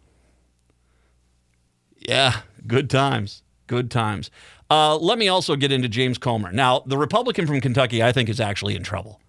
[1.97, 3.43] Yeah, good times.
[3.67, 4.31] Good times.
[4.71, 6.53] Uh, let me also get into James Comer.
[6.53, 9.21] Now, the Republican from Kentucky, I think, is actually in trouble.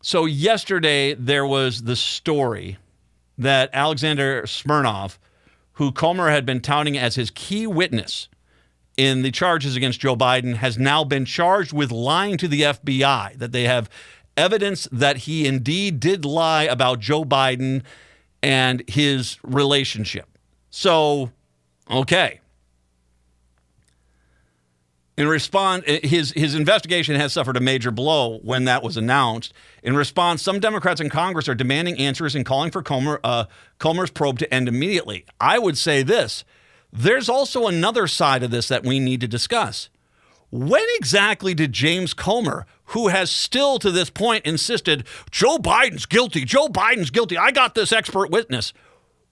[0.00, 2.78] So yesterday there was the story
[3.36, 5.18] that Alexander Smirnov,
[5.74, 8.28] who Comer had been touting as his key witness
[8.96, 13.38] in the charges against Joe Biden, has now been charged with lying to the FBI.
[13.38, 13.90] That they have
[14.36, 17.82] evidence that he indeed did lie about Joe Biden
[18.42, 20.28] and his relationship.
[20.70, 21.32] So,
[21.90, 22.40] okay.
[25.18, 29.52] In response, eh, his, his investigation has suffered a major blow when that was announced.
[29.82, 33.46] In response, some Democrats in Congress are demanding answers and calling for Comer, uh,
[33.80, 35.26] Comer's probe to end immediately.
[35.40, 36.44] I would say this
[36.92, 39.88] there's also another side of this that we need to discuss.
[40.50, 46.44] When exactly did James Comer, who has still to this point insisted, Joe Biden's guilty,
[46.44, 48.72] Joe Biden's guilty, I got this expert witness,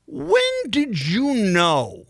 [0.08, 2.06] when did you know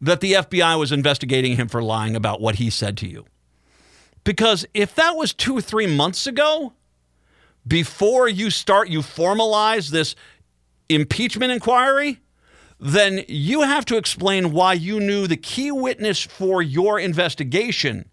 [0.00, 3.24] that the FBI was investigating him for lying about what he said to you.
[4.24, 6.72] Because if that was two or three months ago,
[7.66, 10.14] before you start, you formalize this
[10.88, 12.20] impeachment inquiry,
[12.80, 18.08] then you have to explain why you knew the key witness for your investigation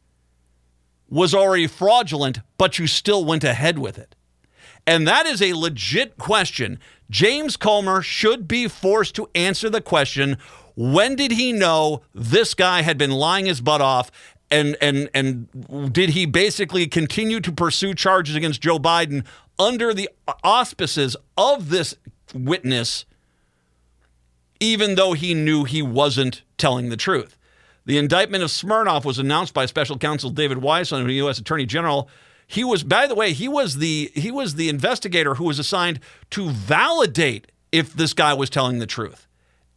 [1.09, 4.15] was already fraudulent, but you still went ahead with it.
[4.87, 6.79] And that is a legit question.
[7.09, 10.37] James Comer should be forced to answer the question
[10.75, 14.11] when did he know this guy had been lying his butt off?
[14.49, 19.25] And, and, and did he basically continue to pursue charges against Joe Biden
[19.57, 20.09] under the
[20.43, 21.95] auspices of this
[22.33, 23.05] witness,
[24.59, 27.37] even though he knew he wasn't telling the truth?
[27.85, 31.39] The indictment of Smirnov was announced by special counsel David Weiss on the U.S.
[31.39, 32.09] Attorney General.
[32.45, 35.99] He was, by the way, he was the he was the investigator who was assigned
[36.31, 39.27] to validate if this guy was telling the truth.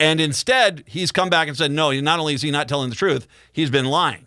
[0.00, 2.96] And instead, he's come back and said, no, not only is he not telling the
[2.96, 4.26] truth, he's been lying.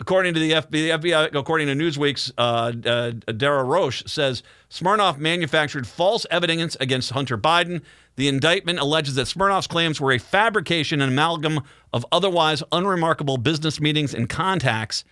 [0.00, 5.86] According to the FBI, FBI according to Newsweek's uh, uh, Darragh Roche says Smirnov manufactured
[5.86, 7.80] false evidence against Hunter Biden.
[8.16, 11.60] The indictment alleges that Smirnov's claims were a fabrication and amalgam
[11.92, 15.04] of otherwise unremarkable business meetings and contacts.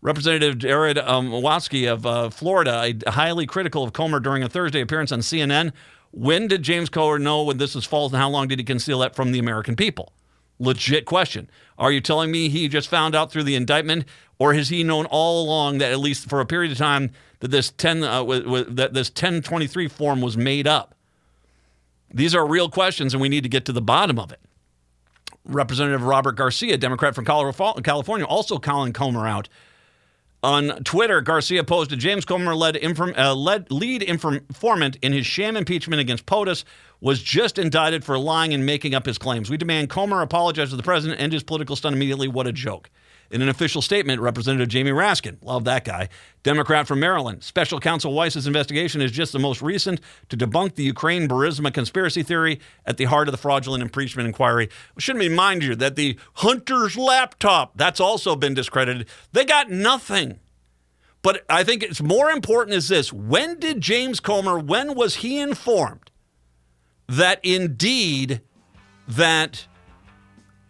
[0.00, 5.20] Representative Jared um, of uh, Florida, highly critical of Comer during a Thursday appearance on
[5.20, 5.72] CNN,
[6.10, 9.00] when did James Comer know when this was false, and how long did he conceal
[9.00, 10.12] that from the American people?
[10.58, 11.48] Legit question.
[11.78, 14.04] Are you telling me he just found out through the indictment,
[14.38, 17.50] or has he known all along that at least for a period of time that
[17.50, 20.94] this 10 uh, w- w- that this 1023 form was made up?
[22.12, 24.40] These are real questions, and we need to get to the bottom of it.
[25.44, 29.48] Representative Robert Garcia, Democrat from California, also calling Comer out
[30.42, 35.56] on Twitter, Garcia posted James Comer led, inform, uh, led lead informant in his sham
[35.56, 36.64] impeachment against POTUS
[37.00, 39.50] was just indicted for lying and making up his claims.
[39.50, 42.28] We demand Comer apologize to the president and his political stunt immediately.
[42.28, 42.90] What a joke.
[43.30, 46.08] In an official statement, Representative Jamie Raskin, love that guy,
[46.42, 50.00] Democrat from Maryland, Special Counsel Weiss's investigation is just the most recent
[50.30, 54.70] to debunk the Ukraine Burisma conspiracy theory at the heart of the fraudulent impeachment inquiry.
[54.94, 59.06] We shouldn't remind you that the Hunter's laptop, that's also been discredited.
[59.32, 60.40] They got nothing.
[61.20, 65.38] But I think it's more important is this when did James Comer, when was he
[65.38, 66.10] informed
[67.08, 68.40] that indeed
[69.06, 69.66] that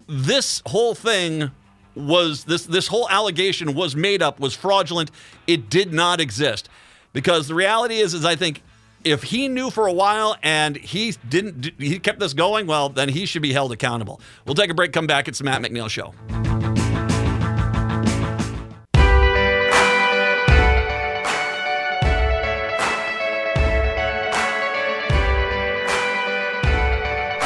[0.09, 1.53] this whole thing
[1.99, 5.11] was this this whole allegation was made up, was fraudulent.
[5.47, 6.69] It did not exist.
[7.13, 8.63] Because the reality is is I think
[9.05, 13.09] if he knew for a while and he didn't he kept this going, well, then
[13.09, 14.21] he should be held accountable.
[14.47, 15.29] We'll take a break, come back.
[15.29, 16.15] It's the Matt McNeil show.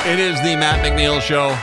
[0.05, 1.57] It is the Matt McNeil show.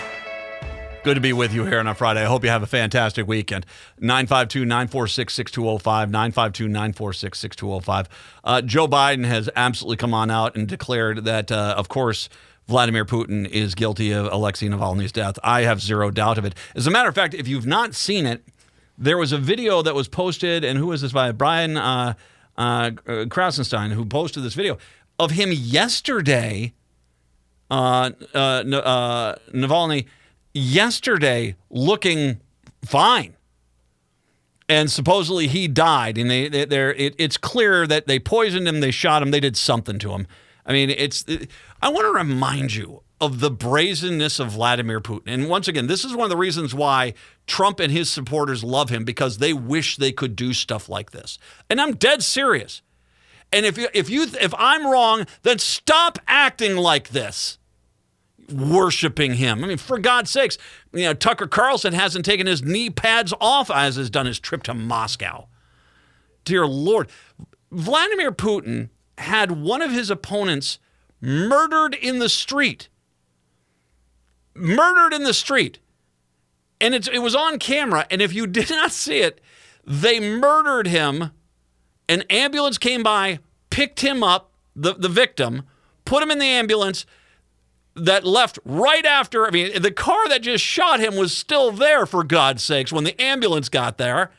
[1.09, 2.21] Good to be with you here on a Friday.
[2.21, 3.65] I hope you have a fantastic weekend.
[3.99, 6.11] 952 946 6205.
[6.11, 8.09] 952 946 6205.
[8.43, 12.29] Uh, Joe Biden has absolutely come on out and declared that, uh, of course,
[12.67, 15.39] Vladimir Putin is guilty of Alexei Navalny's death.
[15.43, 16.53] I have zero doubt of it.
[16.75, 18.43] As a matter of fact, if you've not seen it,
[18.95, 21.31] there was a video that was posted, and who was this by?
[21.31, 22.13] Brian uh,
[22.55, 24.77] uh, Krassenstein, who posted this video
[25.17, 26.73] of him yesterday,
[27.71, 30.05] uh, uh, uh Navalny
[30.59, 32.39] yesterday looking
[32.83, 33.35] fine.
[34.67, 38.81] And supposedly he died, and they, they are it, it's clear that they poisoned him,
[38.81, 40.27] they shot him, they did something to him.
[40.65, 41.25] I mean, it's.
[41.27, 41.49] It,
[41.81, 45.23] I want to remind you of the brazenness of Vladimir Putin.
[45.27, 47.13] And once again, this is one of the reasons why
[47.47, 51.37] Trump and his supporters love him because they wish they could do stuff like this.
[51.69, 52.81] And I'm dead serious.
[53.51, 57.57] And if you, if you if I'm wrong, then stop acting like this
[58.51, 59.63] worshiping him.
[59.63, 60.57] I mean, for God's sakes,
[60.93, 64.63] you know, Tucker Carlson hasn't taken his knee pads off as has done his trip
[64.63, 65.47] to Moscow.
[66.45, 67.09] Dear Lord.
[67.71, 70.79] Vladimir Putin had one of his opponents
[71.21, 72.89] murdered in the street.
[74.55, 75.79] Murdered in the street.
[76.81, 78.07] And it was on camera.
[78.09, 79.41] And if you did not see it,
[79.85, 81.31] they murdered him.
[82.07, 83.39] An ambulance came by,
[83.69, 85.63] picked him up, the, the victim,
[86.05, 87.05] put him in the ambulance,
[88.05, 89.47] that left right after.
[89.47, 93.03] I mean, the car that just shot him was still there, for God's sakes, when
[93.03, 94.31] the ambulance got there.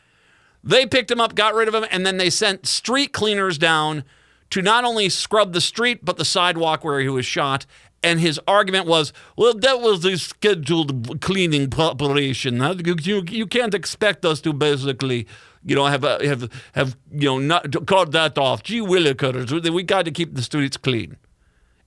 [0.63, 4.03] They picked him up, got rid of him, and then they sent street cleaners down
[4.51, 7.65] to not only scrub the street, but the sidewalk where he was shot.
[8.03, 12.61] And his argument was, well, that was a scheduled cleaning operation.
[13.03, 15.27] You, you can't expect us to basically,
[15.63, 18.63] you know, have have have you know not cut that off.
[18.63, 21.17] Gee willikers, we got to keep the streets clean.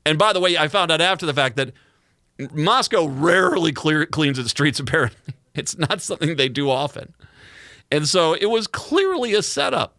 [0.07, 1.73] And by the way, I found out after the fact that
[2.53, 5.35] Moscow rarely clear, cleans its streets, apparently.
[5.55, 7.15] It's not something they do often.
[7.91, 9.97] And so it was clearly a setup.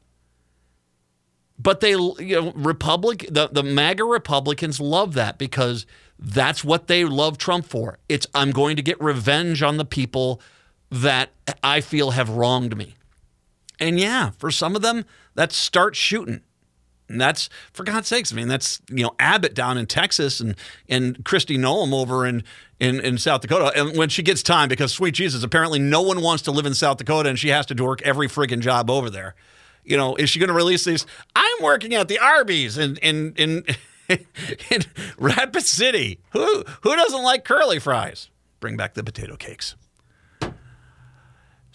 [1.57, 5.85] But they, you know, Republic, the, the MAGA Republicans love that because
[6.19, 7.99] that's what they love Trump for.
[8.09, 10.41] It's, I'm going to get revenge on the people
[10.91, 11.29] that
[11.63, 12.95] I feel have wronged me.
[13.79, 16.41] And yeah, for some of them, that's start shooting.
[17.07, 18.31] And that's for God's sakes.
[18.31, 20.55] I mean, that's you know Abbott down in Texas and
[20.89, 22.43] and Kristi Noem over in,
[22.79, 23.71] in in South Dakota.
[23.79, 26.73] And when she gets time, because sweet Jesus, apparently no one wants to live in
[26.73, 29.35] South Dakota, and she has to work every friggin' job over there.
[29.83, 31.05] You know, is she going to release these?
[31.35, 33.65] I'm working at the Arby's in in in,
[34.09, 34.81] in
[35.19, 36.19] Rapid City.
[36.31, 38.29] Who who doesn't like curly fries?
[38.59, 39.75] Bring back the potato cakes.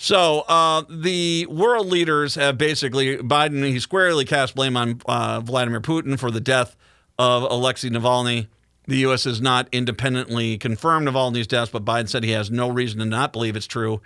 [0.02, 3.62] So uh, the world leaders have basically Biden.
[3.66, 6.74] He squarely cast blame on uh, Vladimir Putin for the death
[7.18, 8.46] of Alexei Navalny.
[8.86, 9.24] The U.S.
[9.24, 13.34] has not independently confirmed Navalny's death, but Biden said he has no reason to not
[13.34, 14.00] believe it's true.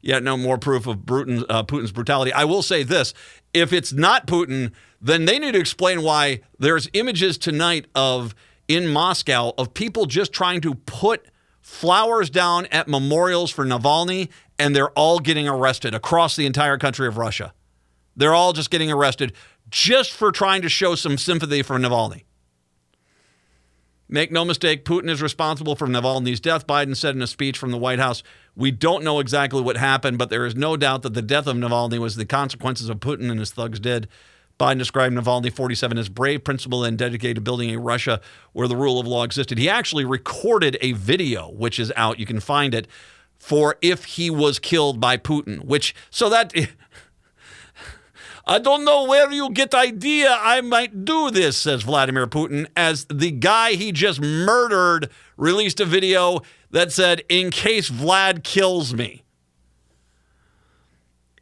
[0.00, 2.32] Yet no more proof of Putin, uh, Putin's brutality.
[2.32, 3.14] I will say this:
[3.54, 8.34] if it's not Putin, then they need to explain why there's images tonight of
[8.66, 11.24] in Moscow of people just trying to put
[11.60, 14.28] flowers down at memorials for Navalny
[14.58, 17.52] and they're all getting arrested across the entire country of Russia.
[18.16, 19.32] They're all just getting arrested
[19.68, 22.24] just for trying to show some sympathy for Navalny.
[24.08, 26.66] Make no mistake, Putin is responsible for Navalny's death.
[26.66, 28.22] Biden said in a speech from the White House,
[28.54, 31.56] We don't know exactly what happened, but there is no doubt that the death of
[31.56, 34.06] Navalny was the consequences of Putin and his thugs did.
[34.60, 38.20] Biden described Navalny 47 as brave, principled, and dedicated to building a Russia
[38.52, 39.58] where the rule of law existed.
[39.58, 42.18] He actually recorded a video, which is out.
[42.20, 42.86] You can find it
[43.38, 46.52] for if he was killed by Putin, which, so that.
[48.48, 53.04] I don't know where you get idea I might do this, says Vladimir Putin, as
[53.06, 59.24] the guy he just murdered released a video that said, in case Vlad kills me.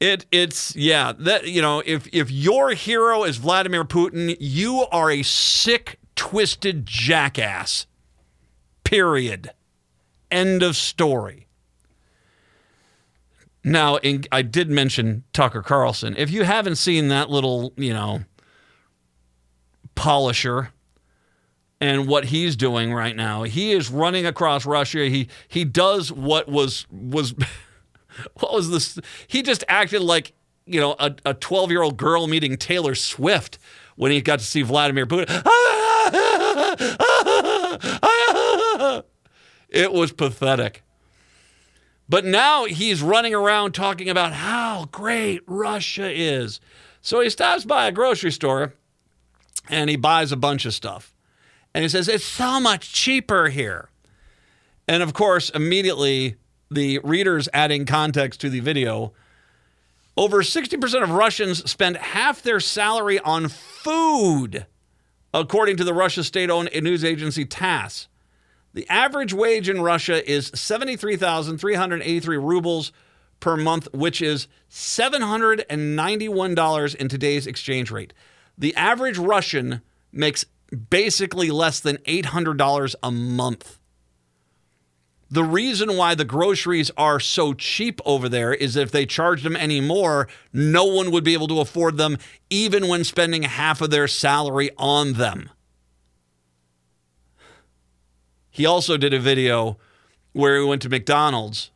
[0.00, 5.10] It it's yeah, that you know, if if your hero is Vladimir Putin, you are
[5.10, 7.86] a sick, twisted jackass.
[8.82, 9.50] Period.
[10.30, 11.46] End of story.
[13.64, 16.14] Now, in, I did mention Tucker Carlson.
[16.18, 18.20] If you haven't seen that little, you know,
[19.94, 20.70] polisher
[21.80, 25.08] and what he's doing right now, he is running across Russia.
[25.08, 27.34] He he does what was was
[28.34, 28.98] what was this?
[29.26, 30.34] He just acted like
[30.66, 33.58] you know a 12 year old girl meeting Taylor Swift
[33.96, 35.42] when he got to see Vladimir Putin.
[39.74, 40.84] It was pathetic.
[42.08, 46.60] But now he's running around talking about how great Russia is.
[47.00, 48.74] So he stops by a grocery store
[49.68, 51.14] and he buys a bunch of stuff.
[51.72, 53.88] And he says, It's so much cheaper here.
[54.86, 56.36] And of course, immediately
[56.70, 59.12] the readers adding context to the video
[60.16, 64.66] over 60% of Russians spend half their salary on food,
[65.32, 68.08] according to the Russia state owned news agency TASS.
[68.74, 72.90] The average wage in Russia is 73,383 rubles
[73.38, 78.12] per month, which is $791 in today's exchange rate.
[78.58, 79.80] The average Russian
[80.12, 80.44] makes
[80.90, 83.78] basically less than $800 a month.
[85.30, 89.56] The reason why the groceries are so cheap over there is if they charged them
[89.56, 92.18] any more, no one would be able to afford them,
[92.50, 95.48] even when spending half of their salary on them.
[98.54, 99.78] He also did a video
[100.32, 101.72] where he went to McDonald's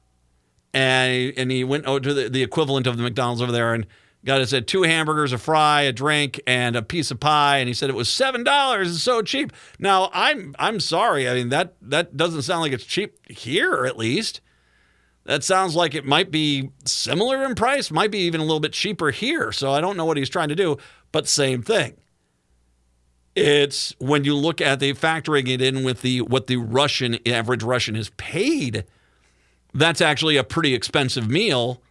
[0.72, 3.84] and and he went over to the, the equivalent of the McDonald's over there and
[4.24, 7.66] got it said two hamburgers, a fry, a drink, and a piece of pie, and
[7.66, 8.92] he said it was seven dollars.
[8.92, 9.52] It's so cheap.
[9.80, 11.28] Now I'm I'm sorry.
[11.28, 14.40] I mean that that doesn't sound like it's cheap here, at least.
[15.24, 18.72] That sounds like it might be similar in price, might be even a little bit
[18.72, 19.50] cheaper here.
[19.50, 20.76] So I don't know what he's trying to do,
[21.10, 21.96] but same thing.
[23.38, 27.62] It's when you look at the factoring it in with the what the Russian average
[27.62, 28.84] Russian is paid,
[29.72, 31.82] that's actually a pretty expensive meal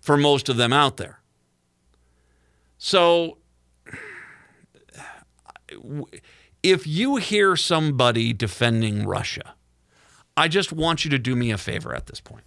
[0.00, 1.20] for most of them out there.
[2.78, 3.38] So
[6.62, 9.54] if you hear somebody defending Russia,
[10.36, 12.44] I just want you to do me a favor at this point.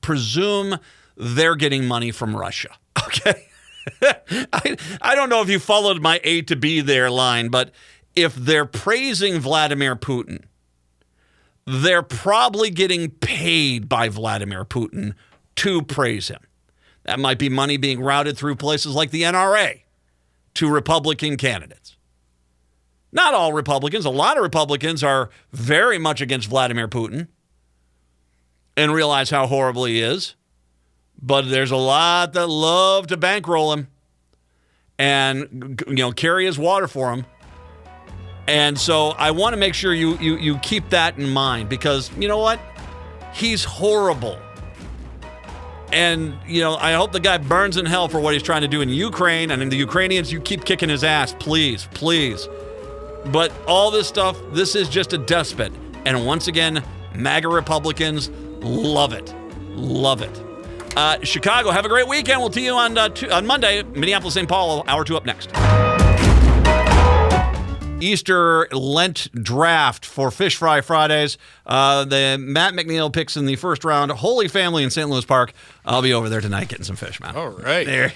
[0.00, 0.78] Presume
[1.16, 2.70] they're getting money from Russia.
[3.06, 3.48] Okay?
[4.52, 7.72] I, I don't know if you followed my A to B there line, but
[8.14, 10.44] if they're praising Vladimir Putin,
[11.66, 15.14] they're probably getting paid by Vladimir Putin
[15.56, 16.40] to praise him.
[17.04, 19.82] That might be money being routed through places like the NRA
[20.54, 21.96] to Republican candidates.
[23.12, 27.28] Not all Republicans, a lot of Republicans are very much against Vladimir Putin
[28.76, 30.34] and realize how horrible he is.
[31.20, 33.88] But there's a lot that love to bankroll him
[34.98, 37.26] and you know carry his water for him.
[38.46, 42.10] And so I want to make sure you you you keep that in mind because
[42.18, 42.60] you know what?
[43.32, 44.38] He's horrible.
[45.92, 48.68] And you know, I hope the guy burns in hell for what he's trying to
[48.68, 52.48] do in Ukraine and in the Ukrainians you keep kicking his ass, please, please.
[53.26, 55.72] But all this stuff, this is just a despot.
[56.04, 56.82] And once again,
[57.14, 59.34] MAGA Republicans love it.
[59.74, 60.47] Love it.
[60.98, 62.40] Uh, Chicago, have a great weekend.
[62.40, 63.84] We'll see you on, uh, on Monday.
[63.84, 64.48] Minneapolis, St.
[64.48, 65.48] Paul, hour two up next.
[68.02, 71.38] Easter Lent draft for Fish Fry Fridays.
[71.64, 74.10] Uh, the Matt McNeil picks in the first round.
[74.10, 75.08] Holy Family in St.
[75.08, 75.52] Louis Park.
[75.84, 77.36] I'll be over there tonight getting some fish, man.
[77.36, 77.86] All right.
[77.86, 78.12] There.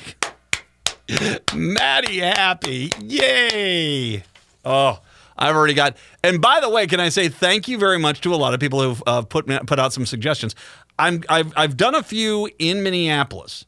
[1.54, 2.92] Maddie happy.
[3.00, 4.24] Yay.
[4.64, 4.98] Oh,
[5.38, 5.96] I've already got.
[6.22, 8.60] And by the way, can I say thank you very much to a lot of
[8.60, 10.54] people who've uh, put put out some suggestions.
[11.02, 13.64] I'm I've I've done a few in Minneapolis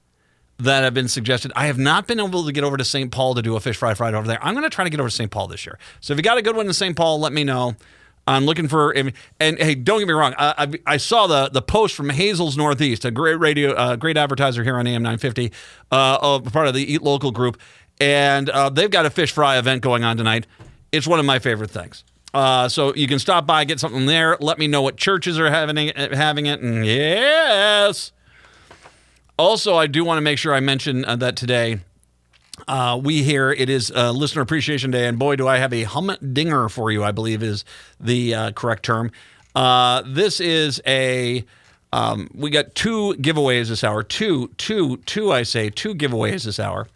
[0.59, 1.53] that have been suggested.
[1.57, 3.11] I have not been able to get over to St.
[3.11, 4.43] Paul to do a fish fry fried over there.
[4.43, 5.31] I'm going to try to get over to St.
[5.31, 5.79] Paul this year.
[6.01, 6.97] So if you got a good one in St.
[6.97, 7.75] Paul, let me know.
[8.27, 10.35] I'm looking for and, hey, don't get me wrong.
[10.39, 10.55] I,
[10.87, 14.63] I, I, saw the the post from Hazel's Northeast, a great radio, uh, great advertiser
[14.63, 15.53] here on AM 950,
[15.91, 17.61] uh, part of the Eat Local group,
[18.01, 20.47] and uh, they've got a fish fry event going on tonight.
[20.91, 22.05] It's one of my favorite things.
[22.35, 24.37] Uh, so you can stop by, get something there.
[24.41, 28.11] Let me know what churches are having it, having it, and yes.
[29.39, 31.79] Also, I do want to make sure I mention uh, that today
[32.67, 35.85] uh, we here it is uh, Listener Appreciation Day, and boy, do I have a
[35.85, 37.05] humdinger for you!
[37.05, 37.65] I believe is
[38.01, 39.13] the uh, correct term.
[39.55, 41.45] Uh, this is a
[41.93, 44.03] um, we got two giveaways this hour.
[44.03, 45.31] Two, two, two.
[45.31, 46.89] I say two giveaways this hour.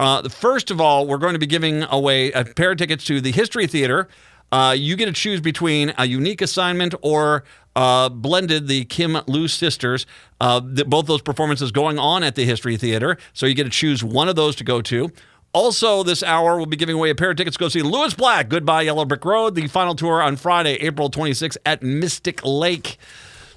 [0.00, 3.20] Uh, first of all, we're going to be giving away a pair of tickets to
[3.20, 4.08] the History Theater.
[4.54, 7.42] Uh, you get to choose between a unique assignment or
[7.74, 10.06] uh, blended the Kim Loo sisters.
[10.40, 13.18] Uh, the, both those performances going on at the History Theater.
[13.32, 15.10] So you get to choose one of those to go to.
[15.52, 18.14] Also, this hour, we'll be giving away a pair of tickets to go see Lewis
[18.14, 22.96] Black, Goodbye Yellow Brick Road, the final tour on Friday, April 26th at Mystic Lake.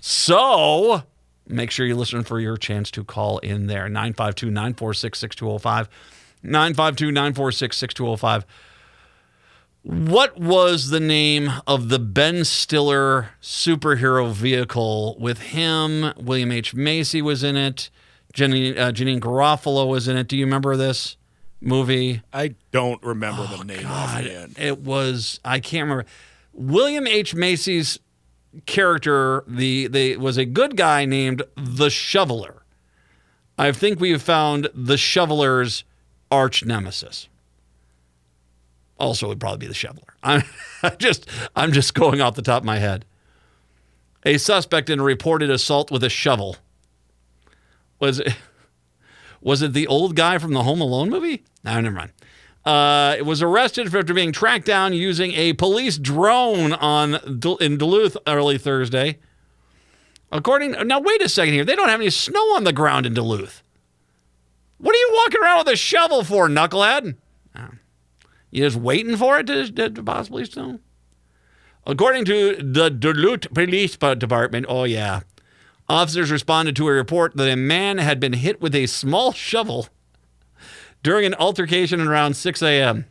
[0.02, 1.04] So
[1.48, 3.88] make sure you listen for your chance to call in there.
[3.88, 5.90] 952 946 6205.
[6.42, 8.46] 952 946 6205.
[9.88, 16.12] What was the name of the Ben Stiller superhero vehicle with him?
[16.18, 16.76] William H.
[16.76, 17.90] Macy was in it.
[18.34, 20.28] Jenny, uh, Janeane Garofalo was in it.
[20.28, 21.16] Do you remember this
[21.62, 22.22] movie?
[22.34, 24.60] I don't remember oh, the name God, it.
[24.60, 26.06] It was, I can't remember.
[26.52, 27.34] William H.
[27.34, 27.98] Macy's
[28.66, 32.64] character, the, the was a good guy named the Shoveler.
[33.58, 35.86] I think we have found the Shoveler's
[36.30, 37.30] arch nemesis.
[39.00, 40.14] Also, would probably be the shoveler.
[40.24, 40.44] I'm
[40.98, 43.06] just I'm just going off the top of my head.
[44.26, 46.58] A suspect in a reported assault with a shovel.
[48.00, 48.36] Was it
[49.42, 51.44] was it the old guy from the Home Alone movie?
[51.64, 52.12] No, never mind.
[52.66, 57.16] Uh, it was arrested after being tracked down using a police drone on
[57.62, 59.20] in Duluth early Thursday.
[60.32, 61.64] According now, wait a second here.
[61.64, 63.64] They don't have any snow on the ground in Duluth.
[64.80, 67.16] What are you walking around with a shovel for, knucklehead?
[67.56, 67.70] Oh.
[68.52, 70.80] You just waiting for it to, to, to possibly snow?
[71.86, 75.22] According to the Duluth Police Department, oh yeah,
[75.88, 79.88] officers responded to a report that a man had been hit with a small shovel
[81.04, 83.06] during an altercation around 6 a.m.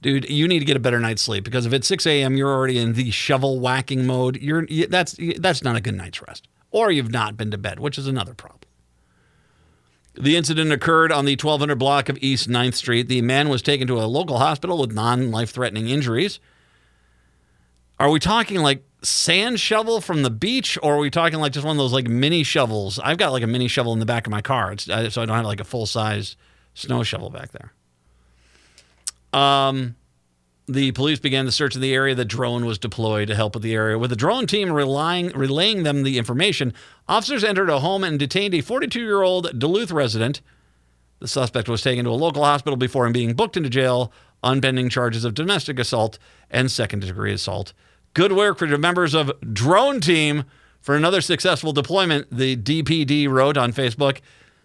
[0.00, 2.52] Dude, you need to get a better night's sleep because if it's 6 a.m., you're
[2.52, 4.36] already in the shovel whacking mode.
[4.40, 7.98] You're that's that's not a good night's rest, or you've not been to bed, which
[7.98, 8.67] is another problem.
[10.14, 13.08] The incident occurred on the 1200 block of East 9th Street.
[13.08, 16.40] The man was taken to a local hospital with non life threatening injuries.
[18.00, 21.66] Are we talking like sand shovel from the beach, or are we talking like just
[21.66, 22.98] one of those like mini shovels?
[22.98, 25.28] I've got like a mini shovel in the back of my car, so I don't
[25.28, 26.36] have like a full size
[26.74, 27.72] snow shovel back there.
[29.40, 29.96] Um,
[30.68, 32.14] the police began the search of the area.
[32.14, 33.98] The drone was deployed to help with the area.
[33.98, 36.74] With the drone team relying, relaying them the information,
[37.08, 40.42] officers entered a home and detained a 42 year old Duluth resident.
[41.20, 44.12] The suspect was taken to a local hospital before him being booked into jail
[44.42, 46.18] on pending charges of domestic assault
[46.50, 47.72] and second degree assault.
[48.14, 50.44] Good work for the members of Drone Team
[50.80, 54.20] for another successful deployment, the DPD wrote on Facebook.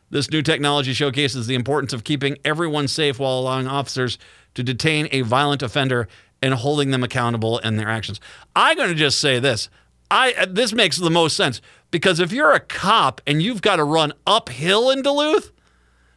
[0.10, 4.20] This new technology showcases the importance of keeping everyone safe while allowing officers
[4.56, 6.08] to detain a violent offender
[6.42, 8.20] and holding them accountable in their actions.
[8.56, 9.70] I'm going to just say this.
[10.12, 13.78] I uh, this makes the most sense because if you're a cop and you've got
[13.78, 15.52] to run uphill in Duluth,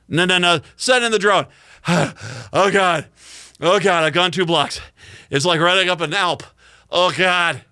[0.08, 1.46] no, no, no, send in the drone.
[1.88, 3.06] oh God,
[3.60, 4.80] oh God, I've gone two blocks.
[5.30, 6.42] It's like running up an Alp.
[6.90, 7.62] Oh God.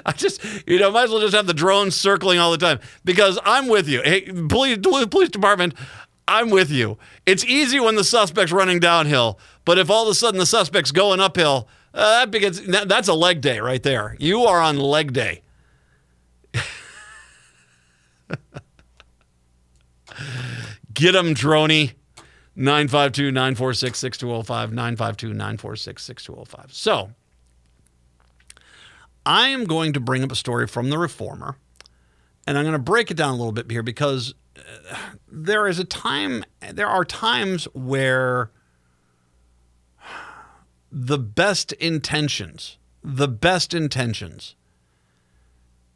[0.05, 2.79] I just, you know, might as well just have the drones circling all the time
[3.03, 4.01] because I'm with you.
[4.01, 5.75] Hey, police, police department,
[6.27, 6.97] I'm with you.
[7.25, 10.91] It's easy when the suspect's running downhill, but if all of a sudden the suspect's
[10.91, 14.15] going uphill, uh, that begins, that, that's a leg day right there.
[14.19, 15.43] You are on leg day.
[20.93, 21.93] Get him, droney.
[22.57, 24.71] 952 946 6205.
[24.71, 26.73] 952 946 6205.
[26.73, 27.11] So,
[29.25, 31.57] I am going to bring up a story from the Reformer,
[32.45, 34.35] and I'm going to break it down a little bit here because
[35.31, 36.43] there is a time,
[36.73, 38.51] there are times where
[40.91, 44.55] the best intentions, the best intentions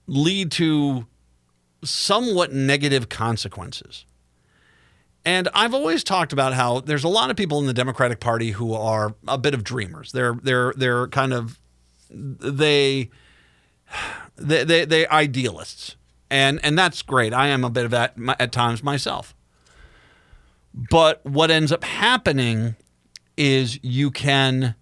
[0.07, 1.07] lead to
[1.83, 4.05] somewhat negative consequences.
[5.25, 8.51] And I've always talked about how there's a lot of people in the Democratic Party
[8.51, 10.11] who are a bit of dreamers.
[10.11, 11.59] They're they're they're kind of
[12.09, 13.09] they
[14.37, 15.95] they they they idealists.
[16.29, 17.33] And and that's great.
[17.33, 19.33] I am a bit of that at times myself.
[20.73, 22.75] But what ends up happening
[23.35, 24.75] is you can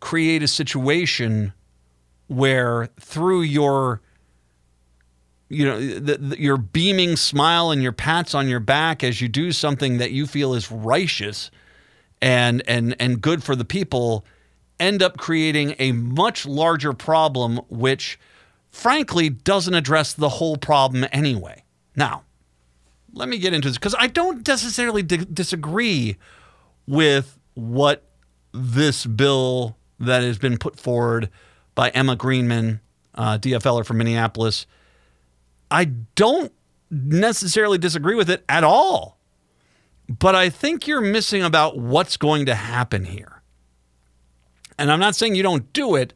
[0.00, 1.52] create a situation
[2.26, 4.00] where through your
[5.48, 9.28] you know the, the, your beaming smile and your pats on your back as you
[9.28, 11.50] do something that you feel is righteous
[12.20, 14.24] and and and good for the people
[14.80, 18.18] end up creating a much larger problem which
[18.74, 21.62] frankly doesn't address the whole problem anyway
[21.96, 22.22] now
[23.12, 26.16] let me get into this because i don't necessarily di- disagree
[26.86, 28.04] with what
[28.52, 31.30] this bill that has been put forward
[31.74, 32.80] by emma greenman
[33.14, 34.66] uh, dfler from minneapolis
[35.74, 36.52] I don't
[36.88, 39.18] necessarily disagree with it at all.
[40.08, 43.42] But I think you're missing about what's going to happen here.
[44.78, 46.14] And I'm not saying you don't do it,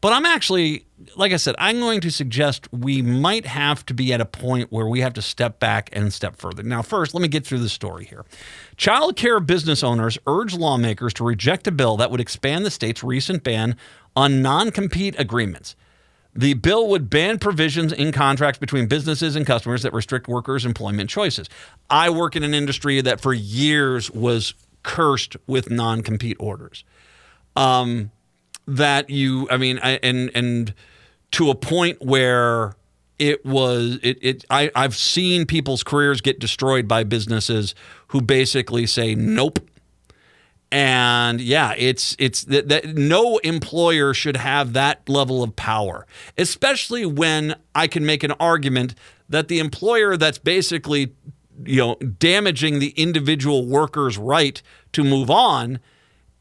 [0.00, 0.86] but I'm actually,
[1.16, 4.70] like I said, I'm going to suggest we might have to be at a point
[4.70, 6.62] where we have to step back and step further.
[6.62, 8.24] Now, first, let me get through the story here.
[8.76, 13.02] Child care business owners urge lawmakers to reject a bill that would expand the state's
[13.02, 13.76] recent ban
[14.14, 15.74] on non compete agreements.
[16.34, 21.08] The bill would ban provisions in contracts between businesses and customers that restrict workers' employment
[21.08, 21.48] choices.
[21.88, 24.52] I work in an industry that for years was
[24.82, 26.84] cursed with non compete orders.
[27.56, 28.10] Um,
[28.68, 30.74] that you, I mean, I, and and
[31.32, 32.74] to a point where
[33.18, 37.74] it was it, it I, I've seen people's careers get destroyed by businesses
[38.08, 39.58] who basically say nope.
[40.72, 46.06] And yeah it's it's that, that no employer should have that level of power
[46.36, 48.96] especially when i can make an argument
[49.28, 51.14] that the employer that's basically
[51.64, 54.60] you know damaging the individual worker's right
[54.92, 55.78] to move on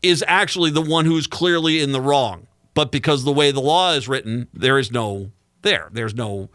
[0.01, 3.93] is actually the one who's clearly in the wrong but because the way the law
[3.93, 5.31] is written there is no
[5.63, 5.89] there.
[5.91, 6.49] There's no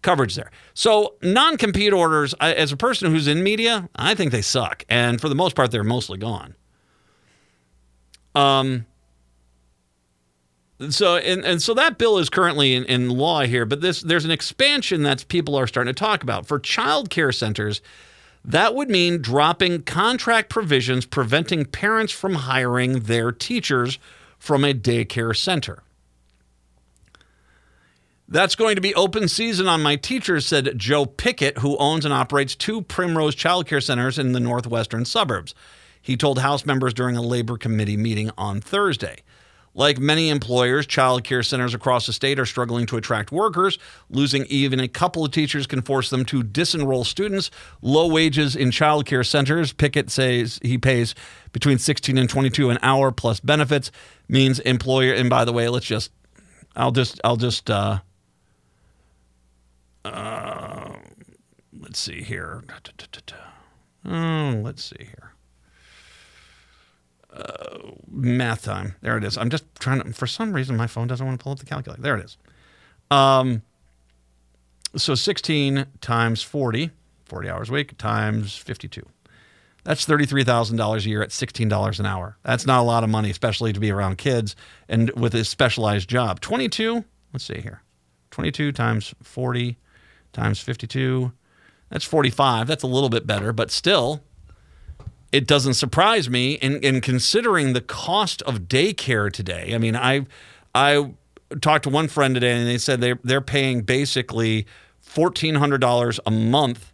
[0.00, 0.50] coverage there.
[0.72, 4.84] So non-compete orders as a person who's in media i think they suck.
[4.88, 6.54] And for the most part they're mostly gone.
[8.34, 8.86] Um,
[10.90, 14.24] so and, and so that bill is currently in, in law here, but this there's
[14.24, 16.46] an expansion that people are starting to talk about.
[16.46, 17.82] For child care centers.
[18.46, 23.98] That would mean dropping contract provisions preventing parents from hiring their teachers
[24.44, 25.82] from a daycare center.
[28.28, 32.12] That's going to be open season on my teachers, said Joe Pickett, who owns and
[32.12, 35.54] operates two Primrose child care centers in the northwestern suburbs.
[36.02, 39.22] He told House members during a labor committee meeting on Thursday.
[39.76, 43.78] Like many employers, child care centers across the state are struggling to attract workers.
[44.08, 47.50] Losing even a couple of teachers can force them to disenroll students.
[47.82, 51.16] Low wages in child care centers, Pickett says he pays
[51.52, 53.90] between 16 and 22 an hour plus benefits
[54.28, 56.12] means employer and by the way, let's just
[56.76, 57.98] I'll just I'll just uh,
[60.04, 60.92] uh
[61.80, 62.62] let's see here.
[64.06, 65.33] Oh, let's see here
[67.34, 68.94] uh, math time.
[69.00, 69.36] There it is.
[69.36, 71.66] I'm just trying to, for some reason, my phone doesn't want to pull up the
[71.66, 72.02] calculator.
[72.02, 72.36] There it is.
[73.10, 73.62] Um,
[74.96, 76.90] so 16 times 40,
[77.24, 79.04] 40 hours a week, times 52.
[79.84, 82.38] That's $33,000 a year at $16 an hour.
[82.42, 84.56] That's not a lot of money, especially to be around kids
[84.88, 86.40] and with a specialized job.
[86.40, 87.82] 22, let's see here.
[88.30, 89.76] 22 times 40
[90.32, 91.32] times 52.
[91.90, 92.66] That's 45.
[92.66, 94.22] That's a little bit better, but still,
[95.34, 99.74] it doesn't surprise me in, in considering the cost of daycare today.
[99.74, 100.26] I mean, I
[100.72, 101.12] I
[101.60, 104.64] talked to one friend today and they said they they're paying basically
[105.00, 106.92] fourteen hundred dollars a month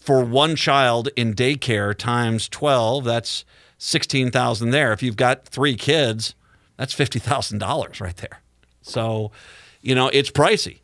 [0.00, 3.02] for one child in daycare times twelve.
[3.02, 3.44] That's
[3.76, 4.92] sixteen thousand there.
[4.92, 6.36] If you've got three kids,
[6.76, 8.40] that's fifty thousand dollars right there.
[8.82, 9.32] So
[9.82, 10.78] you know, it's pricey.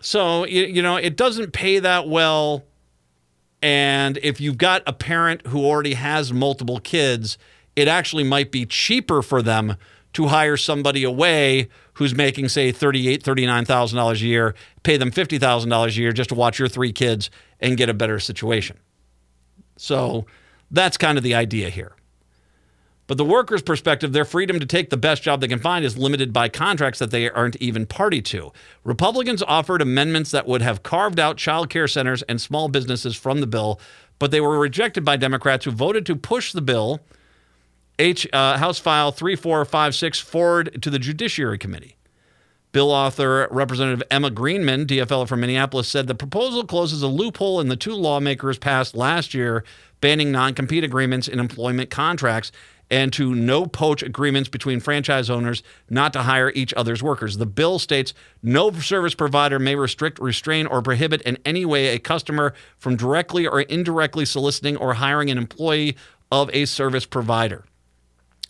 [0.00, 2.64] So, you, you know, it doesn't pay that well.
[3.62, 7.38] And if you've got a parent who already has multiple kids,
[7.76, 9.76] it actually might be cheaper for them
[10.14, 15.92] to hire somebody away who's making, say, $38,000, $39,000 a year, pay them $50,000 a
[15.92, 17.30] year just to watch your three kids
[17.60, 18.78] and get a better situation.
[19.76, 20.26] So
[20.70, 21.92] that's kind of the idea here.
[23.10, 25.98] But the worker's perspective, their freedom to take the best job they can find is
[25.98, 28.52] limited by contracts that they aren't even party to.
[28.84, 33.40] Republicans offered amendments that would have carved out child care centers and small businesses from
[33.40, 33.80] the bill,
[34.20, 37.00] but they were rejected by Democrats who voted to push the bill,
[37.98, 41.96] H, uh, House File 3456, forward to the Judiciary Committee.
[42.70, 47.66] Bill author Representative Emma Greenman, DFL from Minneapolis, said the proposal closes a loophole in
[47.66, 49.64] the two lawmakers passed last year
[50.00, 52.52] banning non compete agreements in employment contracts
[52.90, 57.36] and to no poach agreements between franchise owners not to hire each other's workers.
[57.36, 58.12] The bill states
[58.42, 63.46] no service provider may restrict, restrain, or prohibit in any way a customer from directly
[63.46, 65.96] or indirectly soliciting or hiring an employee
[66.32, 67.64] of a service provider.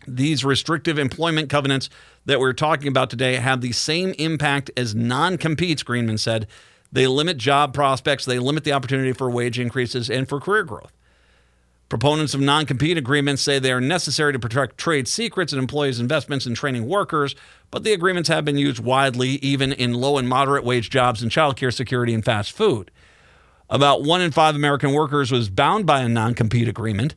[0.07, 1.91] These restrictive employment covenants
[2.25, 6.47] that we're talking about today have the same impact as non competes, Greenman said.
[6.93, 10.93] They limit job prospects, they limit the opportunity for wage increases and for career growth.
[11.91, 15.99] Proponents of non compete agreements say they are necessary to protect trade secrets and employees'
[15.99, 17.35] investments in training workers,
[17.73, 21.31] but the agreements have been used widely, even in low and moderate wage jobs in
[21.31, 22.93] childcare security and fast food.
[23.69, 27.17] About one in five American workers was bound by a non compete agreement.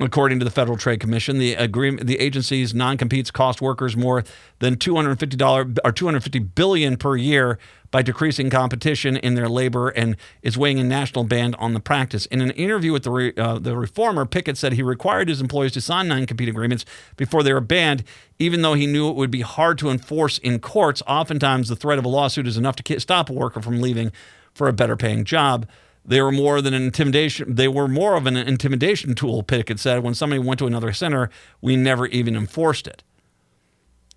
[0.00, 4.22] According to the Federal Trade Commission, the agreement, the agency's non-competes cost workers more
[4.60, 7.58] than $250 or 250 billion per year
[7.90, 12.26] by decreasing competition in their labor and is weighing a national ban on the practice.
[12.26, 15.72] In an interview with the re, uh, the reformer, Pickett said he required his employees
[15.72, 16.84] to sign non-compete agreements
[17.16, 18.04] before they were banned,
[18.38, 21.02] even though he knew it would be hard to enforce in courts.
[21.08, 24.12] Oftentimes, the threat of a lawsuit is enough to stop a worker from leaving
[24.54, 25.66] for a better paying job.
[26.08, 27.54] They were more than an intimidation.
[27.54, 29.42] They were more of an intimidation tool.
[29.42, 31.28] Pickett said when somebody went to another center,
[31.60, 33.02] we never even enforced it.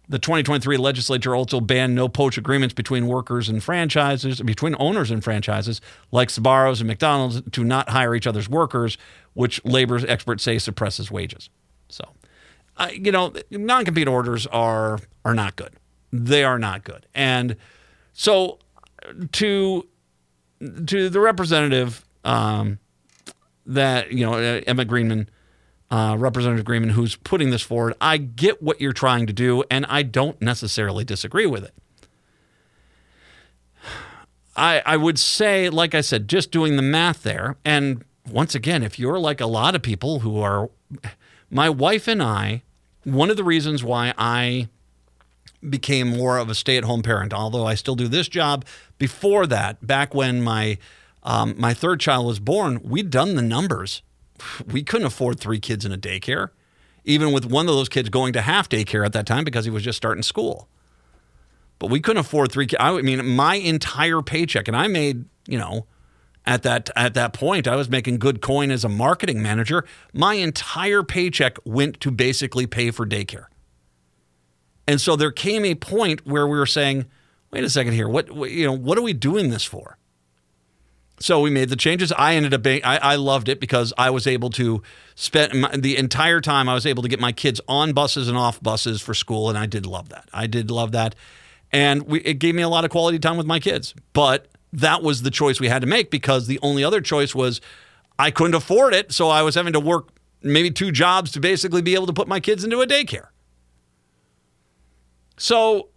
[0.08, 5.22] The 2023 legislature also banned no poach agreements between workers and franchises, between owners and
[5.22, 5.82] franchises,
[6.12, 8.98] like Sbarro's and McDonald's, to not hire each other's workers,
[9.34, 11.50] which labor experts say suppresses wages.
[11.90, 12.06] So,
[12.94, 15.74] you know, non-compete orders are are not good.
[16.14, 17.58] They are not good, and
[18.14, 18.60] so
[19.34, 19.86] to
[20.88, 22.80] to the representative um,
[23.66, 25.30] that you know Emma Greenman,
[25.90, 27.94] uh, Representative Greenman, who's putting this forward.
[28.00, 31.74] I get what you're trying to do, and I don't necessarily disagree with it.
[34.56, 38.84] I I would say, like I said, just doing the math there, and once again,
[38.84, 40.70] if you're like a lot of people who are,
[41.50, 42.64] my wife and I,
[43.04, 44.70] one of the reasons why I
[45.68, 48.66] became more of a stay-at-home parent, although I still do this job.
[48.98, 50.78] Before that, back when my
[51.24, 54.02] um, my third child was born, we'd done the numbers.
[54.66, 56.50] We couldn't afford three kids in a daycare,
[57.06, 59.72] even with one of those kids going to half daycare at that time because he
[59.72, 60.68] was just starting school.
[61.78, 62.66] But we couldn't afford three.
[62.66, 62.78] kids.
[62.80, 65.86] I mean, my entire paycheck, and I made you know
[66.46, 69.86] at that at that point I was making good coin as a marketing manager.
[70.14, 73.46] My entire paycheck went to basically pay for daycare.
[74.88, 77.06] And so there came a point where we were saying,
[77.52, 79.98] wait a second here, what, you know, what are we doing this for?
[81.20, 82.12] So we made the changes.
[82.12, 84.82] I ended up being, I, I loved it because I was able to
[85.14, 88.36] spend my, the entire time I was able to get my kids on buses and
[88.36, 89.48] off buses for school.
[89.48, 90.28] And I did love that.
[90.34, 91.14] I did love that.
[91.72, 93.94] And we, it gave me a lot of quality time with my kids.
[94.14, 97.62] But that was the choice we had to make because the only other choice was
[98.18, 99.12] I couldn't afford it.
[99.12, 100.10] So I was having to work
[100.42, 103.28] maybe two jobs to basically be able to put my kids into a daycare.
[105.42, 105.90] So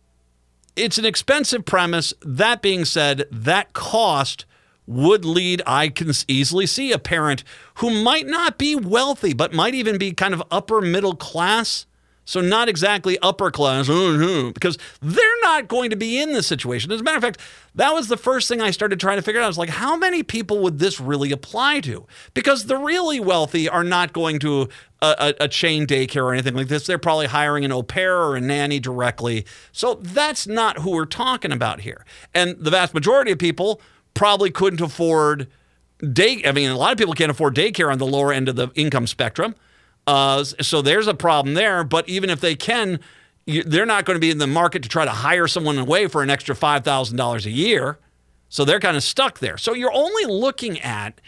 [0.75, 2.15] it's an expensive premise.
[2.23, 4.47] That being said, that cost
[4.87, 9.75] would lead, I can easily see a parent who might not be wealthy, but might
[9.75, 11.85] even be kind of upper middle class
[12.25, 16.47] so not exactly upper class, uh, uh, because they're not going to be in this
[16.47, 16.91] situation.
[16.91, 17.41] As a matter of fact,
[17.75, 19.45] that was the first thing I started trying to figure out.
[19.45, 22.07] I was like, how many people would this really apply to?
[22.33, 24.69] Because the really wealthy are not going to
[25.03, 26.87] uh, a, a, chain daycare or anything like this.
[26.87, 29.45] They're probably hiring an au pair or a nanny directly.
[29.71, 32.07] So that's not who we're talking about here.
[32.33, 33.83] And the vast majority of people
[34.15, 35.49] probably couldn't afford
[36.13, 36.43] day.
[36.47, 38.69] I mean, a lot of people can't afford daycare on the lower end of the
[38.75, 39.55] income spectrum.
[40.07, 41.85] Uh, so there's a problem there.
[41.85, 43.01] But even if they can,
[43.47, 46.07] you, they're not going to be in the market to try to hire someone away
[46.07, 47.99] for an extra $5,000 a year.
[48.49, 49.57] So they're kind of stuck there.
[49.57, 51.21] So you're only looking at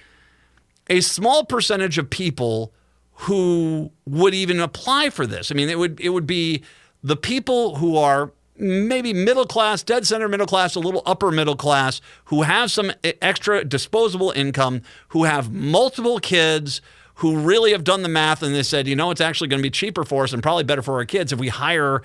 [0.89, 2.73] a small percentage of people
[3.21, 5.51] who would even apply for this.
[5.51, 6.63] I mean, it would it would be
[7.03, 11.57] the people who are maybe middle class, dead center middle class, a little upper middle
[11.57, 16.81] class, who have some e- extra disposable income, who have multiple kids,
[17.17, 19.67] who really have done the math and they said, you know, it's actually going to
[19.67, 22.03] be cheaper for us and probably better for our kids if we hire,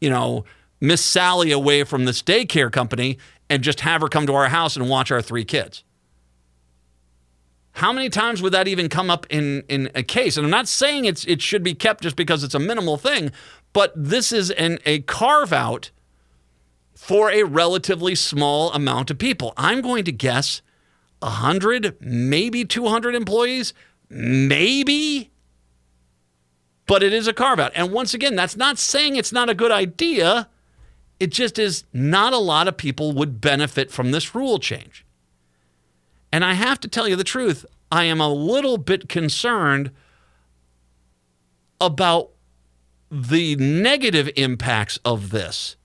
[0.00, 0.44] you know,
[0.80, 3.18] Miss Sally away from this daycare company
[3.50, 5.84] and just have her come to our house and watch our three kids.
[7.72, 10.36] How many times would that even come up in, in a case?
[10.36, 13.32] And I'm not saying it's it should be kept just because it's a minimal thing,
[13.72, 15.90] but this is an, a carve out
[16.94, 19.52] for a relatively small amount of people.
[19.56, 20.62] I'm going to guess
[21.18, 23.74] 100, maybe 200 employees,
[24.14, 25.30] maybe.
[26.86, 27.72] But it is a carve out.
[27.74, 30.48] And once again, that's not saying it's not a good idea.
[31.18, 35.04] It just is not a lot of people would benefit from this rule change.
[36.30, 39.90] And I have to tell you the truth, I am a little bit concerned
[41.80, 42.30] about
[43.10, 45.76] the negative impacts of this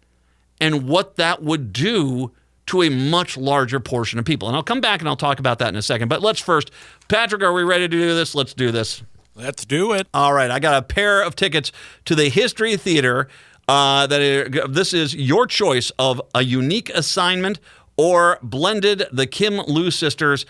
[0.60, 2.32] and what that would do
[2.70, 4.48] to a much larger portion of people.
[4.48, 6.08] And I'll come back and I'll talk about that in a second.
[6.08, 6.72] But let's first,
[7.08, 8.34] Patrick, are we ready to do this?
[8.36, 9.04] Let's do this.
[9.36, 10.08] Let's do it.
[10.14, 11.72] All right, I got a pair of tickets
[12.06, 13.28] to the History Theater.
[13.68, 17.60] Uh, that are, this is your choice of a unique assignment
[17.98, 20.48] or blended the Kim Loo sisters.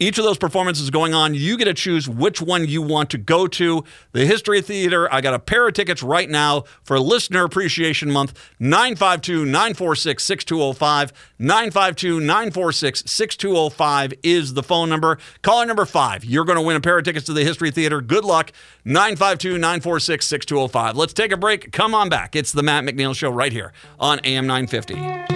[0.00, 3.18] Each of those performances going on, you get to choose which one you want to
[3.18, 3.84] go to.
[4.12, 8.38] The History Theater, I got a pair of tickets right now for Listener Appreciation Month.
[8.58, 11.12] 952 946 6205.
[11.38, 15.18] 952 946 6205 is the phone number.
[15.42, 18.00] Caller number five, you're going to win a pair of tickets to the History Theater.
[18.00, 18.50] Good luck.
[18.84, 20.96] 952 946 6205.
[20.96, 21.70] Let's take a break.
[21.70, 22.34] Come on back.
[22.34, 25.33] It's the Matt McNeil Show right here on AM 950.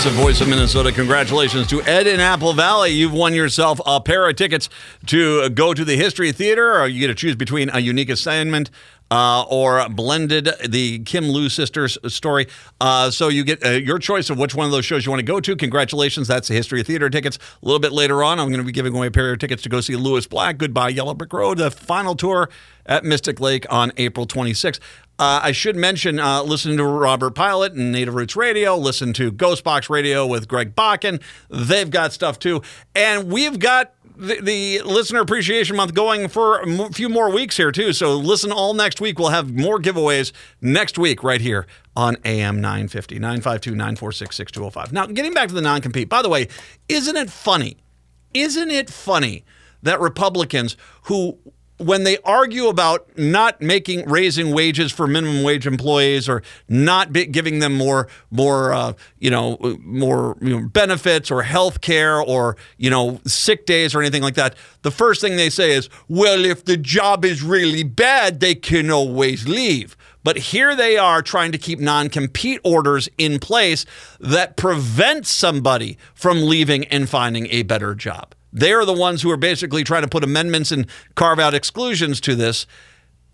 [0.00, 0.90] Voice of Minnesota.
[0.90, 2.92] Congratulations to Ed in Apple Valley.
[2.92, 4.70] You've won yourself a pair of tickets
[5.06, 8.70] to go to the History Theater, or you get to choose between a unique assignment.
[9.12, 12.46] Uh, or blended the Kim Loo sisters story.
[12.80, 15.20] Uh, so you get uh, your choice of which one of those shows you want
[15.20, 15.54] to go to.
[15.54, 17.36] Congratulations, that's the History of Theater tickets.
[17.62, 19.62] A little bit later on, I'm going to be giving away a pair of tickets
[19.64, 20.56] to go see Lewis Black.
[20.56, 22.48] Goodbye, Yellow Brick Road, the final tour
[22.86, 24.80] at Mystic Lake on April 26th.
[25.18, 28.76] Uh, I should mention, uh, listen to Robert Pilot and Native Roots Radio.
[28.76, 31.20] Listen to Ghostbox Radio with Greg Bakken.
[31.50, 32.62] They've got stuff too,
[32.94, 37.72] and we've got the, the listener appreciation month going for a few more weeks here
[37.72, 37.92] too.
[37.92, 39.18] So listen all next week.
[39.18, 44.92] We'll have more giveaways next week right here on AM 950 952 946 6205.
[44.92, 46.08] Now, getting back to the non compete.
[46.08, 46.48] By the way,
[46.88, 47.76] isn't it funny?
[48.34, 49.44] Isn't it funny
[49.82, 51.38] that Republicans who
[51.82, 57.58] when they argue about not making raising wages for minimum wage employees or not giving
[57.58, 62.90] them more more uh, you know more you know, benefits or health care or you
[62.90, 66.64] know sick days or anything like that the first thing they say is well if
[66.64, 71.58] the job is really bad they can always leave but here they are trying to
[71.58, 73.84] keep non compete orders in place
[74.20, 78.34] that prevent somebody from leaving and finding a better job.
[78.52, 82.34] They're the ones who are basically trying to put amendments and carve out exclusions to
[82.34, 82.66] this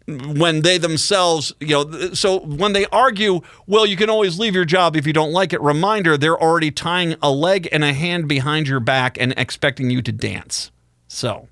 [0.08, 4.64] when they themselves, you know, so when they argue, well, you can always leave your
[4.64, 8.26] job if you don't like it, reminder, they're already tying a leg and a hand
[8.26, 10.70] behind your back and expecting you to dance.
[11.08, 11.48] So.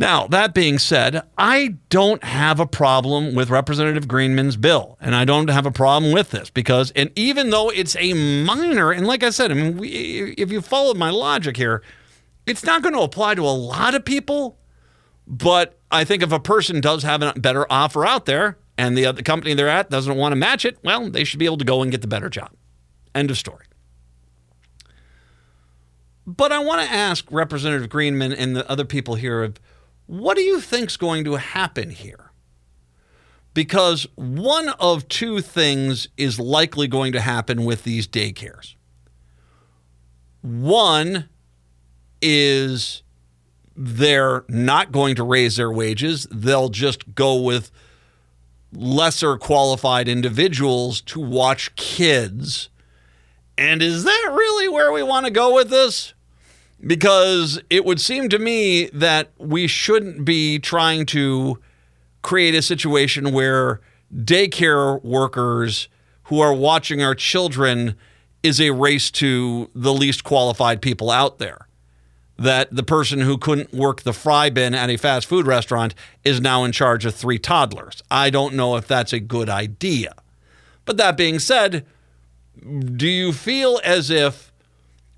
[0.00, 5.24] Now, that being said, I don't have a problem with Representative Greenman's bill, and I
[5.24, 9.24] don't have a problem with this because, and even though it's a minor, and like
[9.24, 11.82] I said, I mean, we, if you followed my logic here,
[12.46, 14.60] it's not going to apply to a lot of people,
[15.26, 19.12] but I think if a person does have a better offer out there and the
[19.24, 21.82] company they're at doesn't want to match it, well, they should be able to go
[21.82, 22.52] and get the better job.
[23.16, 23.64] End of story.
[26.24, 29.42] But I want to ask Representative Greenman and the other people here
[30.08, 32.32] what do you think's going to happen here?
[33.52, 38.74] Because one of two things is likely going to happen with these daycares.
[40.40, 41.28] One
[42.22, 43.02] is
[43.76, 47.70] they're not going to raise their wages, they'll just go with
[48.72, 52.70] lesser qualified individuals to watch kids.
[53.58, 56.14] And is that really where we want to go with this?
[56.86, 61.58] Because it would seem to me that we shouldn't be trying to
[62.22, 63.80] create a situation where
[64.14, 65.88] daycare workers
[66.24, 67.96] who are watching our children
[68.42, 71.66] is a race to the least qualified people out there.
[72.36, 76.40] That the person who couldn't work the fry bin at a fast food restaurant is
[76.40, 78.02] now in charge of three toddlers.
[78.10, 80.14] I don't know if that's a good idea.
[80.84, 81.84] But that being said,
[82.60, 84.47] do you feel as if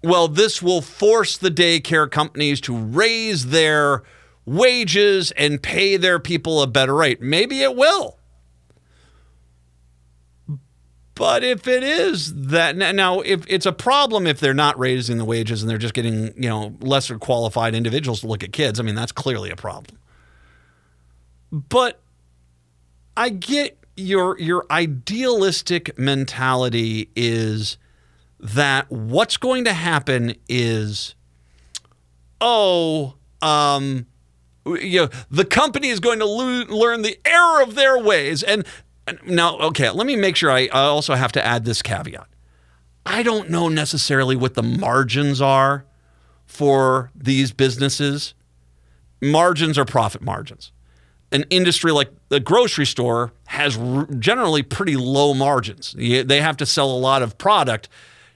[0.02, 4.02] well, this will force the daycare companies to raise their
[4.46, 7.20] wages and pay their people a better rate.
[7.20, 8.18] Maybe it will.
[11.14, 15.24] But if it is that now, if it's a problem if they're not raising the
[15.26, 18.84] wages and they're just getting you know lesser qualified individuals to look at kids, I
[18.84, 19.98] mean that's clearly a problem.
[21.52, 22.00] But
[23.18, 27.76] I get your your idealistic mentality is
[28.40, 31.14] that what's going to happen is
[32.40, 34.06] oh um
[34.66, 38.64] you know the company is going to lo- learn the error of their ways and
[39.24, 42.26] now, okay, let me make sure I, I also have to add this caveat.
[43.04, 45.84] I don't know necessarily what the margins are
[46.46, 48.34] for these businesses.
[49.22, 50.72] Margins are profit margins.
[51.32, 53.78] An industry like the grocery store has
[54.18, 55.94] generally pretty low margins.
[55.96, 57.88] They have to sell a lot of product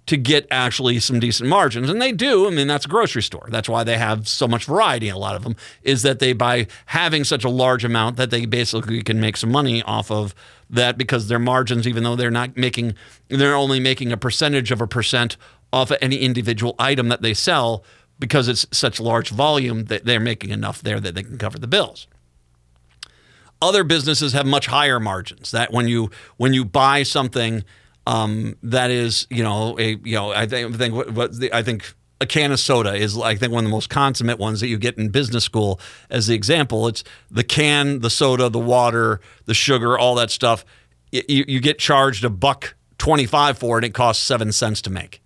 [0.06, 1.88] to get actually some decent margins.
[1.88, 2.46] And they do.
[2.46, 3.48] I mean, that's a grocery store.
[3.50, 5.08] That's why they have so much variety.
[5.08, 8.44] A lot of them is that they, by having such a large amount, that they
[8.44, 10.34] basically can make some money off of
[10.68, 12.94] that because their margins, even though they're not making,
[13.28, 15.36] they're only making a percentage of a percent
[15.72, 17.82] off of any individual item that they sell
[18.18, 21.66] because it's such large volume that they're making enough there that they can cover the
[21.66, 22.06] bills.
[23.60, 25.50] Other businesses have much higher margins.
[25.50, 27.64] That when you when you buy something
[28.06, 31.52] um, that is, you know, a you know, I think, I think what, what the,
[31.52, 34.60] I think a can of soda is, I think, one of the most consummate ones
[34.60, 35.80] that you get in business school.
[36.10, 40.64] As the example, it's the can, the soda, the water, the sugar, all that stuff.
[41.10, 44.82] You, you get charged a buck twenty five for it, and it costs seven cents
[44.82, 45.20] to make.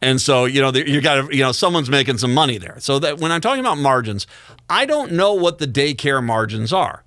[0.00, 2.76] And so, you know, you got to, you know, someone's making some money there.
[2.80, 4.26] So that when I'm talking about margins,
[4.68, 7.04] I don't know what the daycare margins are.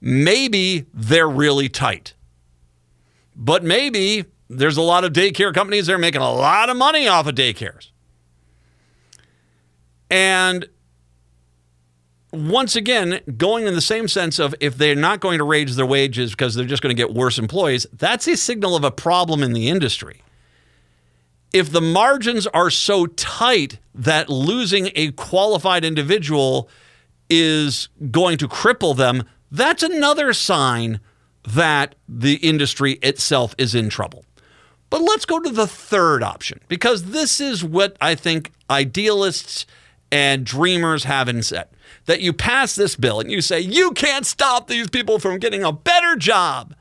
[0.00, 2.14] Maybe they're really tight,
[3.36, 7.08] but maybe there's a lot of daycare companies that are making a lot of money
[7.08, 7.90] off of daycares.
[10.10, 10.66] And
[12.32, 15.86] once again, going in the same sense of if they're not going to raise their
[15.86, 19.42] wages because they're just going to get worse employees, that's a signal of a problem
[19.42, 20.22] in the industry.
[21.52, 26.68] If the margins are so tight that losing a qualified individual
[27.30, 31.00] is going to cripple them, that's another sign
[31.48, 34.24] that the industry itself is in trouble.
[34.90, 39.66] But let's go to the third option because this is what I think idealists
[40.12, 41.72] and dreamers have in set.
[42.06, 45.64] That you pass this bill and you say, you can't stop these people from getting
[45.64, 46.74] a better job.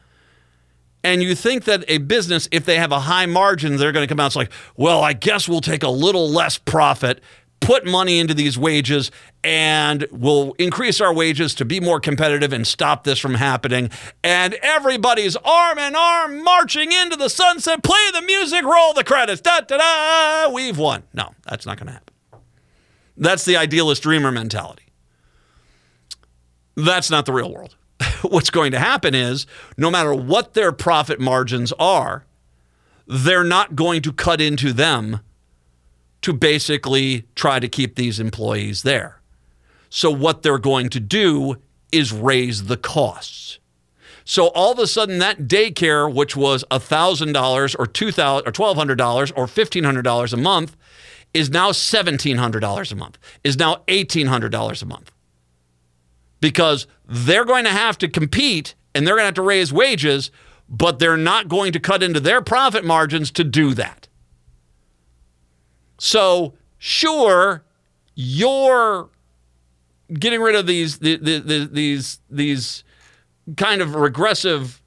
[1.03, 4.11] And you think that a business, if they have a high margin, they're going to
[4.11, 7.21] come out and like, well, I guess we'll take a little less profit
[7.65, 9.09] put money into these wages
[9.43, 13.89] and we'll increase our wages to be more competitive and stop this from happening.
[14.23, 17.81] And everybody's arm in arm marching into the sunset.
[17.81, 19.41] Play the music, roll the credits.
[19.41, 20.53] Da da da.
[20.53, 21.03] We've won.
[21.11, 22.13] No, that's not going to happen.
[23.17, 24.83] That's the idealist dreamer mentality.
[26.75, 27.75] That's not the real world.
[28.21, 32.25] What's going to happen is no matter what their profit margins are,
[33.07, 35.21] they're not going to cut into them
[36.25, 39.21] to basically try to keep these employees there.
[39.91, 41.57] So, what they're going to do
[41.91, 43.59] is raise the costs.
[44.23, 49.45] So all of a sudden, that daycare, which was $1,000 or $2,000 or $1,200 or
[49.45, 50.75] $1,500 a month,
[51.35, 55.11] is now $1,700 a month, is now $1,800 a month.
[56.41, 60.31] Because they're going to have to compete and they're going to have to raise wages,
[60.67, 64.07] but they're not going to cut into their profit margins to do that.
[65.97, 67.63] So, sure,
[68.15, 69.09] you're
[70.13, 72.83] getting rid of these the, the, the, these these
[73.57, 74.81] kind of regressive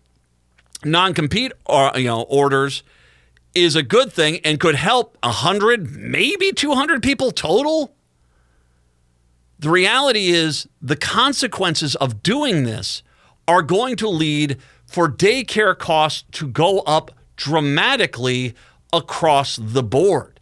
[0.84, 2.82] non-compete or, uh, you know orders
[3.54, 7.94] is a good thing and could help 100 maybe 200 people total.
[9.58, 13.02] The reality is the consequences of doing this
[13.48, 18.54] are going to lead for daycare costs to go up dramatically
[18.92, 20.37] across the board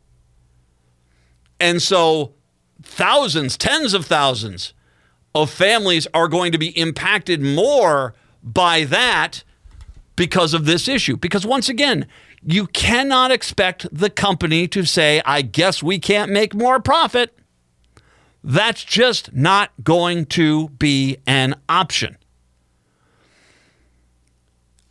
[1.60, 2.34] and so
[2.82, 4.72] thousands, tens of thousands
[5.34, 9.44] of families are going to be impacted more by that
[10.14, 11.16] because of this issue.
[11.16, 12.06] Because once again,
[12.42, 17.36] you cannot expect the company to say, I guess we can't make more profit.
[18.42, 22.16] That's just not going to be an option.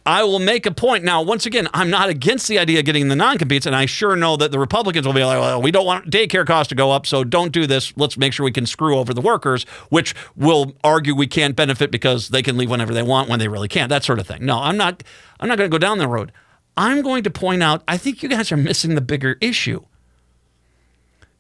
[0.05, 1.03] I will make a point.
[1.03, 3.87] Now, once again, I'm not against the idea of getting the non competes, and I
[3.87, 6.75] sure know that the Republicans will be like, well, we don't want daycare costs to
[6.75, 7.91] go up, so don't do this.
[7.97, 11.89] Let's make sure we can screw over the workers, which will argue we can't benefit
[11.89, 14.45] because they can leave whenever they want when they really can't, that sort of thing.
[14.45, 15.03] No, I'm not
[15.39, 16.31] I'm not going to go down that road.
[16.77, 19.85] I'm going to point out, I think you guys are missing the bigger issue.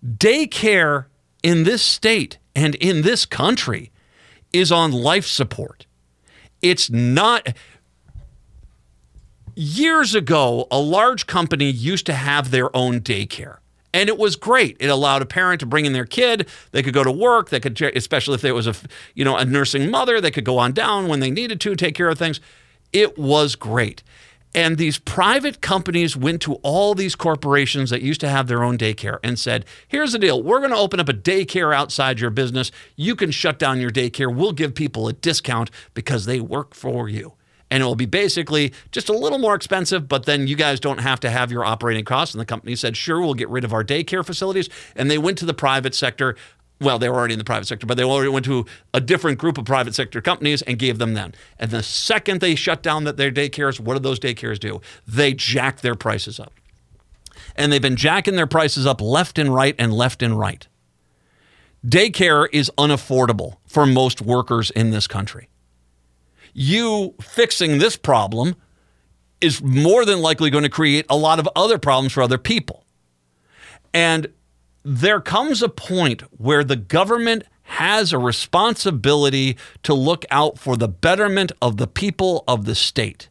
[0.03, 1.05] Daycare
[1.43, 3.91] in this state and in this country
[4.51, 5.85] is on life support.
[6.61, 7.55] It's not.
[9.57, 13.59] Years ago, a large company used to have their own daycare.
[13.93, 14.75] And it was great.
[14.81, 16.49] It allowed a parent to bring in their kid.
[16.71, 17.49] They could go to work.
[17.49, 18.75] They could, especially if there was a,
[19.13, 21.95] you know, a nursing mother, they could go on down when they needed to take
[21.95, 22.41] care of things.
[22.91, 24.03] It was great.
[24.53, 28.77] And these private companies went to all these corporations that used to have their own
[28.77, 30.43] daycare and said, here's the deal.
[30.43, 32.73] We're going to open up a daycare outside your business.
[32.97, 34.35] You can shut down your daycare.
[34.35, 37.35] We'll give people a discount because they work for you
[37.71, 40.99] and it will be basically just a little more expensive, but then you guys don't
[40.99, 42.33] have to have your operating costs.
[42.33, 44.69] And the company said, sure, we'll get rid of our daycare facilities.
[44.95, 46.35] And they went to the private sector.
[46.79, 49.39] Well, they were already in the private sector, but they already went to a different
[49.39, 51.31] group of private sector companies and gave them them.
[51.57, 54.81] And the second they shut down their daycares, what do those daycares do?
[55.07, 56.53] They jack their prices up.
[57.55, 60.67] And they've been jacking their prices up left and right and left and right.
[61.85, 65.49] Daycare is unaffordable for most workers in this country
[66.57, 68.55] you fixing this problem
[69.41, 72.85] is more than likely going to create a lot of other problems for other people.
[73.93, 74.27] And
[74.83, 80.87] there comes a point where the government has a responsibility to look out for the
[80.87, 83.27] betterment of the people of the state.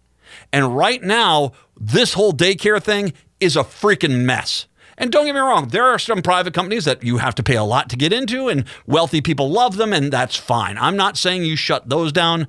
[0.52, 4.66] And right now, this whole daycare thing is a freaking mess.
[4.98, 7.56] And don't get me wrong, there are some private companies that you have to pay
[7.56, 10.76] a lot to get into, and wealthy people love them, and that's fine.
[10.78, 12.46] I'm not saying you shut those down,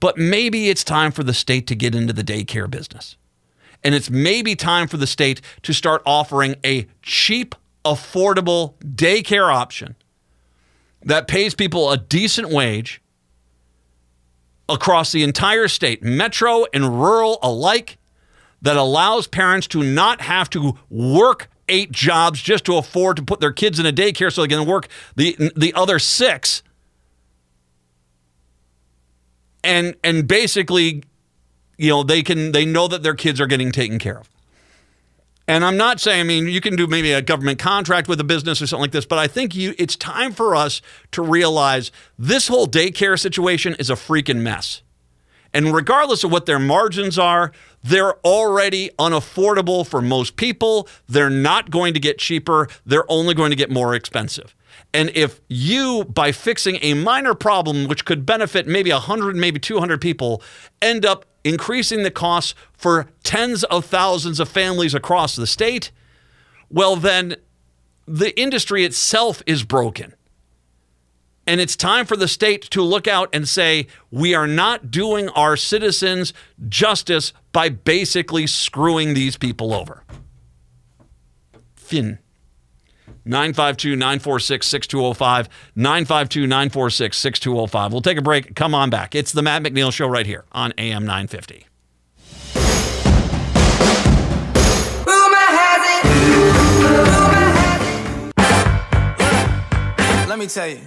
[0.00, 3.16] but maybe it's time for the state to get into the daycare business.
[3.82, 7.54] And it's maybe time for the state to start offering a cheap,
[7.84, 9.96] affordable daycare option
[11.02, 13.00] that pays people a decent wage
[14.68, 17.98] across the entire state, metro and rural alike,
[18.62, 23.38] that allows parents to not have to work eight jobs just to afford to put
[23.38, 26.62] their kids in a daycare so they can work the, the other six
[29.66, 31.02] and and basically,
[31.76, 34.30] you know, they can they know that their kids are getting taken care of.
[35.48, 38.24] And I'm not saying, I mean, you can do maybe a government contract with a
[38.24, 40.82] business or something like this, but I think you it's time for us
[41.12, 44.82] to realize this whole daycare situation is a freaking mess.
[45.54, 47.52] And regardless of what their margins are,
[47.82, 50.88] they're already unaffordable for most people.
[51.08, 54.55] They're not going to get cheaper, they're only going to get more expensive.
[54.96, 60.00] And if you, by fixing a minor problem which could benefit maybe 100, maybe 200
[60.00, 60.42] people,
[60.80, 65.90] end up increasing the costs for tens of thousands of families across the state,
[66.70, 67.36] well, then
[68.08, 70.14] the industry itself is broken.
[71.46, 75.28] And it's time for the state to look out and say, we are not doing
[75.28, 76.32] our citizens
[76.70, 80.04] justice by basically screwing these people over.
[81.74, 82.18] Fin.
[83.26, 85.48] 952 946 6205.
[85.74, 87.92] 952 946 6205.
[87.92, 88.54] We'll take a break.
[88.54, 89.14] Come on back.
[89.14, 91.66] It's the Matt McNeil Show right here on AM 950.
[100.28, 100.80] Let me tell you.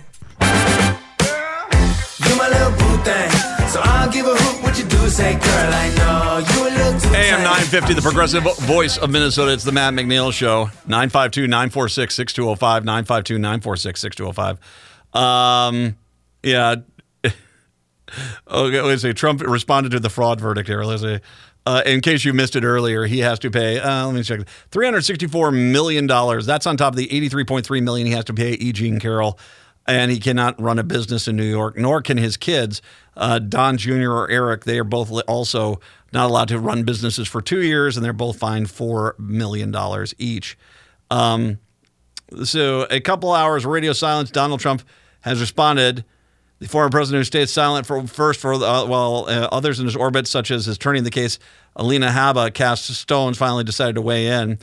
[2.27, 3.48] You my little boo thing.
[3.69, 4.97] So I'll give a hoot what you do.
[5.09, 9.53] Say, girl, I know you a little too AM 950, the progressive voice of Minnesota.
[9.53, 10.71] It's the Matt McNeil Show.
[10.87, 12.85] 952 946 6205.
[12.85, 14.59] 952 946 6205.
[15.13, 15.97] Um,
[16.41, 16.75] yeah.
[18.47, 19.13] okay, let's see.
[19.13, 20.83] Trump responded to the fraud verdict here.
[20.83, 21.19] Let's see.
[21.67, 23.79] Uh, in case you missed it earlier, he has to pay.
[23.79, 24.47] Uh, let me check.
[24.71, 26.47] Three hundred sixty-four million dollars.
[26.47, 28.71] That's on top of the eighty-three point three million he has to pay E.
[28.71, 29.37] Jean Carroll
[29.89, 32.81] and he cannot run a business in New York, nor can his kids,
[33.17, 34.11] uh, Don Jr.
[34.11, 34.63] or Eric.
[34.63, 35.79] They are both also
[36.13, 40.13] not allowed to run businesses for two years, and they're both fined four million dollars
[40.17, 40.57] each.
[41.09, 41.57] Um,
[42.43, 44.29] so, a couple hours radio silence.
[44.29, 44.83] Donald Trump
[45.21, 46.05] has responded.
[46.59, 49.95] The former president who stayed silent for first for uh, while uh, others in his
[49.95, 51.39] orbit, such as his attorney in the case,
[51.77, 54.59] Alina Habba, cast stones, finally decided to weigh in.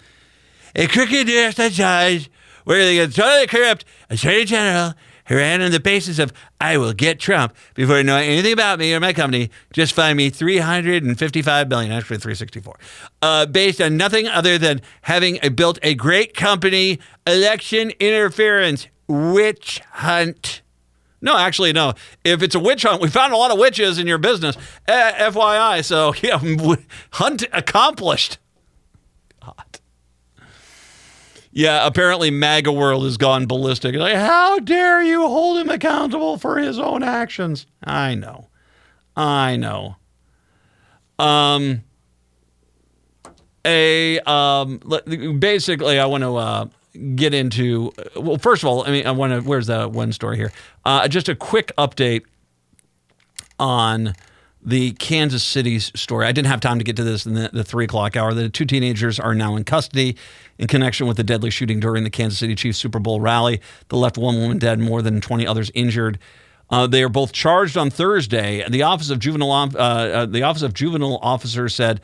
[0.76, 2.30] A crooked judge,
[2.64, 4.92] where they get totally corrupt attorney general
[5.34, 8.94] ran on the basis of I will get Trump before you know anything about me
[8.94, 9.50] or my company.
[9.72, 12.76] Just find me 355 billion, actually 364,
[13.22, 19.80] uh, based on nothing other than having a, built a great company, election interference, witch
[19.92, 20.62] hunt.
[21.20, 21.94] No, actually, no.
[22.24, 24.56] If it's a witch hunt, we found a lot of witches in your business.
[24.86, 25.84] Uh, FYI.
[25.84, 26.40] So, yeah,
[27.12, 28.38] hunt accomplished.
[29.44, 29.80] God.
[31.56, 33.94] Yeah, apparently MAGA world has gone ballistic.
[33.94, 37.66] Like, how dare you hold him accountable for his own actions?
[37.82, 38.48] I know.
[39.16, 39.96] I know.
[41.18, 41.82] Um,
[43.64, 44.82] a um,
[45.38, 46.66] basically, I want to uh,
[47.14, 47.90] get into.
[48.14, 49.40] Well, first of all, I mean, I want to.
[49.40, 50.52] Where's that one story here?
[50.84, 52.24] Uh, just a quick update
[53.58, 54.12] on
[54.66, 56.26] the Kansas City story.
[56.26, 58.34] I didn't have time to get to this in the, the three o'clock hour.
[58.34, 60.16] The two teenagers are now in custody
[60.58, 63.96] in connection with the deadly shooting during the Kansas City Chiefs Super Bowl rally that
[63.96, 66.18] left one woman dead, more than 20 others injured.
[66.68, 68.68] Uh, they are both charged on Thursday.
[68.68, 72.00] The Office of Juvenile uh, uh, the Office of Juvenile Officer said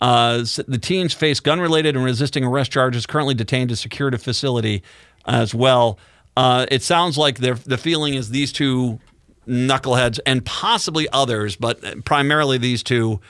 [0.00, 3.06] uh, the teens face gun-related and resisting arrest charges.
[3.06, 4.84] Currently detained at a security facility
[5.26, 5.98] as well.
[6.36, 9.00] Uh, it sounds like the feeling is these two
[9.46, 13.20] knuckleheads and possibly others, but primarily these two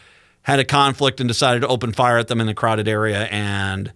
[0.43, 3.25] had a conflict and decided to open fire at them in a crowded area.
[3.25, 3.93] And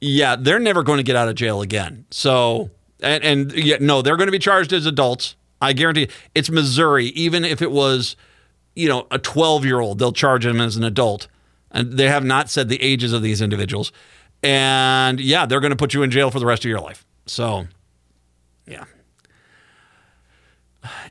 [0.00, 2.06] yeah, they're never going to get out of jail again.
[2.10, 2.70] So,
[3.00, 5.36] and, and yeah, no, they're going to be charged as adults.
[5.60, 7.06] I guarantee it's Missouri.
[7.08, 8.16] Even if it was,
[8.74, 11.28] you know, a 12 year old, they'll charge him as an adult.
[11.70, 13.92] And they have not said the ages of these individuals.
[14.42, 17.04] And yeah, they're going to put you in jail for the rest of your life.
[17.26, 17.66] So,
[18.66, 18.84] yeah.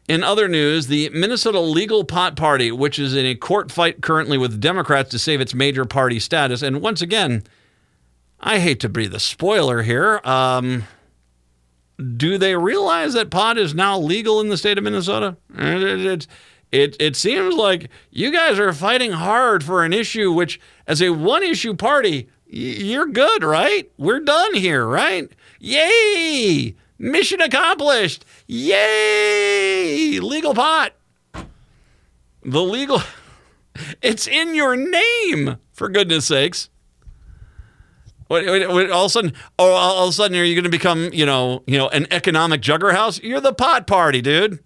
[0.07, 4.37] In other news, the Minnesota Legal Pot Party, which is in a court fight currently
[4.37, 7.43] with Democrats to save its major party status, and once again,
[8.39, 10.19] I hate to be the spoiler here.
[10.23, 10.85] Um,
[12.17, 15.37] do they realize that pot is now legal in the state of Minnesota?
[15.55, 16.27] It,
[16.71, 21.11] it, it, seems like you guys are fighting hard for an issue which, as a
[21.11, 23.91] one issue party, you're good, right?
[23.97, 25.29] We're done here, right?
[25.59, 26.75] Yay!
[27.01, 28.25] Mission accomplished.
[28.45, 30.19] Yay!
[30.19, 30.93] Legal pot.
[32.43, 33.01] The legal.
[34.01, 36.69] It's in your name, for goodness sakes.
[38.27, 40.69] What, what, all of a sudden, oh, all of a sudden, are you going to
[40.69, 43.23] become, you know, you know, an economic juggerhouse?
[43.23, 44.59] You're the pot party, dude.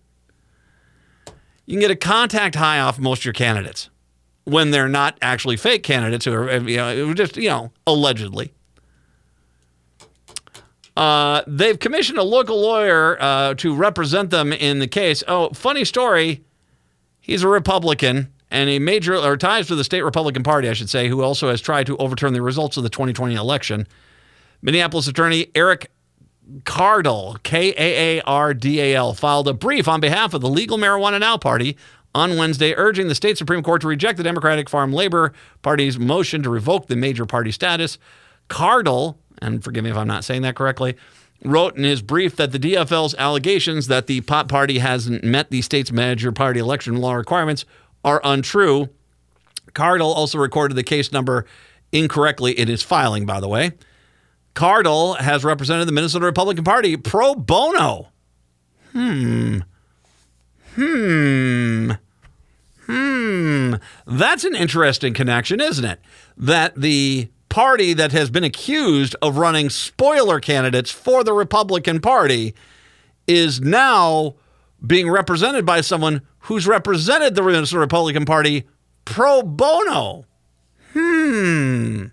[1.67, 3.91] You can get a contact high off most of your candidates
[4.45, 8.54] when they're not actually fake candidates who are, you know, just, you know, allegedly.
[10.95, 15.23] Uh, they've commissioned a local lawyer uh, to represent them in the case.
[15.27, 16.43] Oh, funny story.
[17.19, 20.89] He's a Republican and a major, or ties to the state Republican Party, I should
[20.89, 23.87] say, who also has tried to overturn the results of the 2020 election.
[24.61, 25.91] Minneapolis attorney Eric
[26.63, 30.49] Kaardal, K A A R D A L, filed a brief on behalf of the
[30.49, 31.75] Legal Marijuana Now Party
[32.13, 36.41] on Wednesday, urging the state Supreme Court to reject the Democratic Farm Labor Party's motion
[36.43, 37.97] to revoke the major party status.
[38.49, 40.95] Kaardal and forgive me if I'm not saying that correctly,
[41.43, 45.61] wrote in his brief that the DFL's allegations that the pot party hasn't met the
[45.61, 47.65] state's major party election law requirements
[48.03, 48.89] are untrue.
[49.73, 51.45] Kaardal also recorded the case number
[51.91, 53.73] incorrectly in his filing, by the way.
[54.55, 58.09] Kaardal has represented the Minnesota Republican Party pro bono.
[58.93, 59.59] Hmm.
[60.75, 61.91] Hmm.
[62.85, 63.75] Hmm.
[64.07, 65.99] That's an interesting connection, isn't it?
[66.37, 72.53] That the party that has been accused of running spoiler candidates for the Republican Party
[73.27, 74.35] is now
[74.85, 78.65] being represented by someone who's represented the Republican Party
[79.05, 80.25] pro bono.
[80.91, 82.07] Hmm.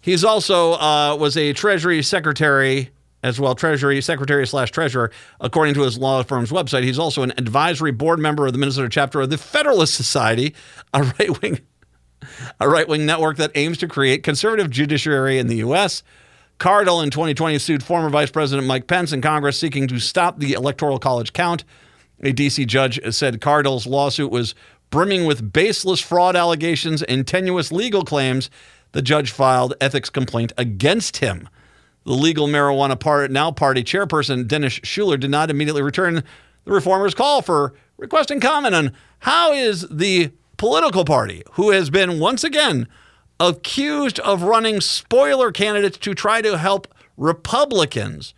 [0.00, 2.88] He's also uh, was a Treasury Secretary
[3.22, 6.82] as well, Treasury Secretary slash Treasurer, according to his law firm's website.
[6.82, 10.54] He's also an advisory board member of the Minnesota chapter of the Federalist Society,
[10.94, 11.60] a right wing
[12.60, 16.02] a right wing network that aims to create conservative judiciary in the U.S.
[16.58, 20.52] Kaardal in 2020 sued former Vice President Mike Pence in Congress seeking to stop the
[20.52, 21.64] Electoral College count.
[22.22, 22.64] A D.C.
[22.66, 24.54] judge said Kaardal's lawsuit was
[24.90, 28.48] brimming with baseless fraud allegations and tenuous legal claims.
[28.92, 31.48] The judge filed ethics complaint against him.
[32.04, 36.22] The legal marijuana part, now party chairperson Dennis Schuller did not immediately return
[36.64, 40.30] the reformers' call for requesting comment on how is the
[40.62, 42.86] political party who has been once again
[43.40, 46.86] accused of running spoiler candidates to try to help
[47.16, 48.32] Republicans.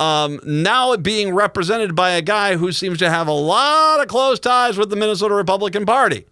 [0.00, 4.40] Um, now being represented by a guy who seems to have a lot of close
[4.40, 6.26] ties with the Minnesota Republican Party.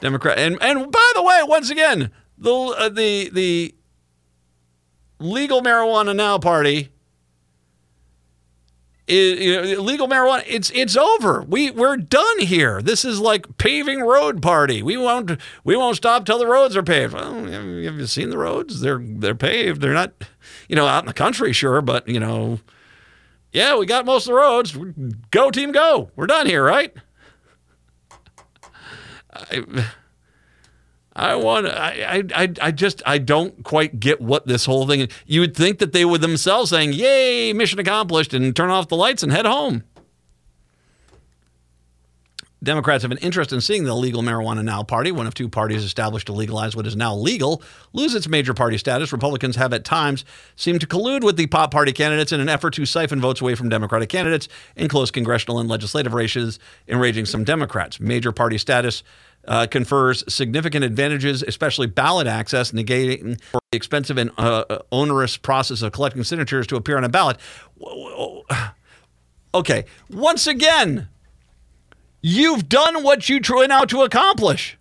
[0.00, 3.74] Democrat and and by the way, once again, the uh, the the
[5.18, 6.90] legal marijuana now party
[9.08, 11.42] you know, legal marijuana it's it's over.
[11.42, 12.82] We we're done here.
[12.82, 14.82] This is like paving road party.
[14.82, 17.14] We won't we won't stop till the roads are paved.
[17.14, 17.64] Well, have
[17.98, 18.80] you seen the roads?
[18.80, 19.80] They're they're paved.
[19.80, 20.12] They're not
[20.68, 22.60] you know out in the country sure but you know
[23.52, 24.76] yeah we got most of the roads.
[25.30, 26.10] Go team go.
[26.14, 26.94] We're done here right?
[29.32, 29.84] I,
[31.18, 35.08] I want I, I I just I don't quite get what this whole thing.
[35.26, 38.96] You would think that they would themselves saying, "Yay, mission accomplished," and turn off the
[38.96, 39.82] lights and head home.
[42.62, 45.84] Democrats have an interest in seeing the legal marijuana now party, one of two parties
[45.84, 47.62] established to legalize what is now legal,
[47.92, 49.12] lose its major party status.
[49.12, 50.24] Republicans have at times
[50.56, 53.54] seemed to collude with the pop party candidates in an effort to siphon votes away
[53.54, 56.58] from Democratic candidates in close congressional and legislative races,
[56.88, 58.00] enraging some Democrats.
[58.00, 59.04] Major party status
[59.48, 65.92] uh, confers significant advantages, especially ballot access, negating the expensive and uh, onerous process of
[65.92, 67.38] collecting signatures to appear on a ballot.
[69.54, 71.08] Okay, once again,
[72.20, 74.78] you've done what you try now to accomplish.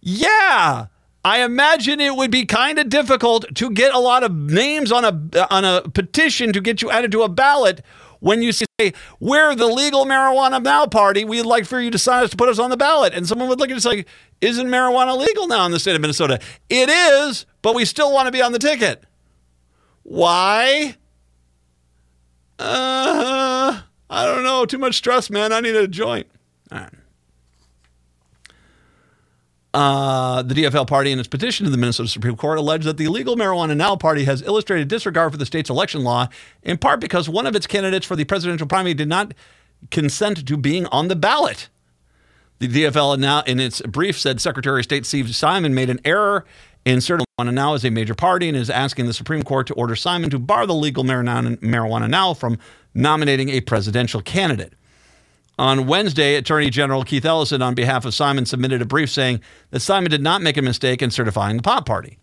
[0.00, 0.86] Yeah,
[1.24, 5.04] I imagine it would be kind of difficult to get a lot of names on
[5.04, 7.82] a on a petition to get you added to a ballot
[8.20, 8.64] when you say
[9.20, 11.24] we're the legal marijuana now party.
[11.24, 13.48] We'd like for you to sign us to put us on the ballot, and someone
[13.48, 14.04] would look at us say,
[14.40, 18.26] "Isn't marijuana legal now in the state of Minnesota?" It is, but we still want
[18.26, 19.04] to be on the ticket.
[20.02, 20.96] Why?
[22.58, 23.80] Uh,
[24.10, 24.64] I don't know.
[24.64, 25.52] Too much stress, man.
[25.52, 26.26] I need a joint.
[26.72, 26.92] All right.
[29.78, 33.06] Uh, the DFL party, in its petition to the Minnesota Supreme Court, alleged that the
[33.06, 36.26] Legal Marijuana Now party has illustrated disregard for the state's election law,
[36.64, 39.34] in part because one of its candidates for the presidential primary did not
[39.92, 41.68] consent to being on the ballot.
[42.58, 46.44] The DFL now, in its brief, said Secretary of State Steve Simon made an error
[46.84, 49.74] in certain marijuana now is a major party and is asking the Supreme Court to
[49.74, 52.58] order Simon to bar the legal marijuana now from
[52.94, 54.72] nominating a presidential candidate.
[55.58, 59.40] On Wednesday, Attorney General Keith Ellison, on behalf of Simon, submitted a brief saying
[59.70, 62.18] that Simon did not make a mistake in certifying the pot party.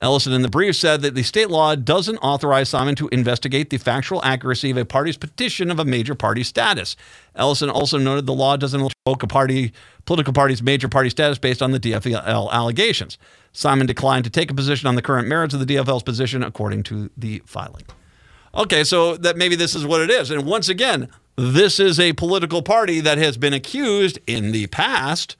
[0.00, 3.78] Ellison in the brief said that the state law doesn't authorize Simon to investigate the
[3.78, 6.96] factual accuracy of a party's petition of a major party status.
[7.36, 9.72] Ellison also noted the law doesn't revoke a party
[10.04, 13.18] political party's major party status based on the DFL allegations.
[13.52, 16.82] Simon declined to take a position on the current merits of the DFL's position, according
[16.82, 17.84] to the filing.
[18.54, 20.30] Okay, so that maybe this is what it is.
[20.30, 25.36] And once again, this is a political party that has been accused in the past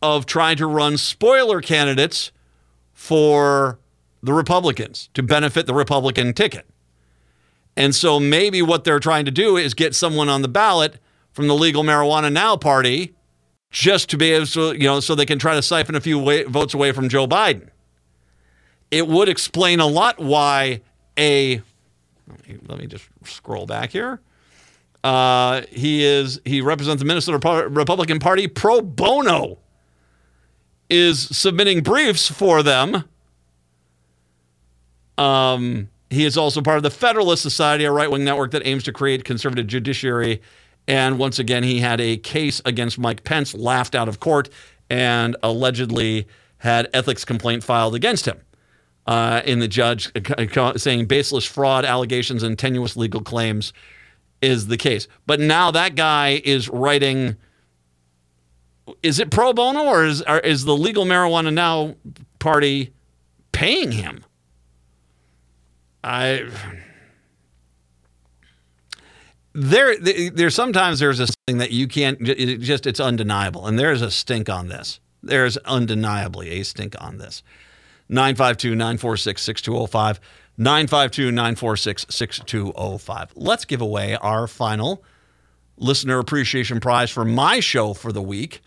[0.00, 2.32] of trying to run spoiler candidates
[2.92, 3.78] for
[4.22, 6.66] the Republicans to benefit the Republican ticket.
[7.76, 10.98] And so maybe what they're trying to do is get someone on the ballot
[11.32, 13.14] from the Legal Marijuana Now party
[13.70, 16.18] just to be able to, you know, so they can try to siphon a few
[16.18, 17.68] way, votes away from Joe Biden.
[18.90, 20.82] It would explain a lot why
[21.16, 21.62] a
[22.28, 24.20] let me, let me just scroll back here.
[25.04, 29.58] Uh, he is he represents the Minnesota Republican Party pro bono.
[30.88, 33.04] Is submitting briefs for them.
[35.16, 38.82] Um, he is also part of the Federalist Society, a right wing network that aims
[38.84, 40.42] to create conservative judiciary.
[40.86, 44.50] And once again, he had a case against Mike Pence laughed out of court
[44.90, 46.26] and allegedly
[46.58, 48.38] had ethics complaint filed against him
[49.06, 50.12] uh, in the judge
[50.76, 53.72] saying baseless fraud allegations and tenuous legal claims
[54.42, 55.08] is the case.
[55.26, 57.36] But now that guy is writing.
[59.02, 61.94] Is it pro bono or is, or is the legal marijuana now
[62.40, 62.92] party
[63.52, 64.24] paying him?
[66.04, 66.50] I
[69.54, 74.02] there there's sometimes there's a thing that you can't it just it's undeniable and there's
[74.02, 74.98] a stink on this.
[75.22, 77.42] There's undeniably a stink on this.
[78.08, 80.20] 952 946 6205.
[80.58, 83.32] 952 946 6205.
[83.34, 85.02] Let's give away our final
[85.76, 88.60] listener appreciation prize for my show for the week.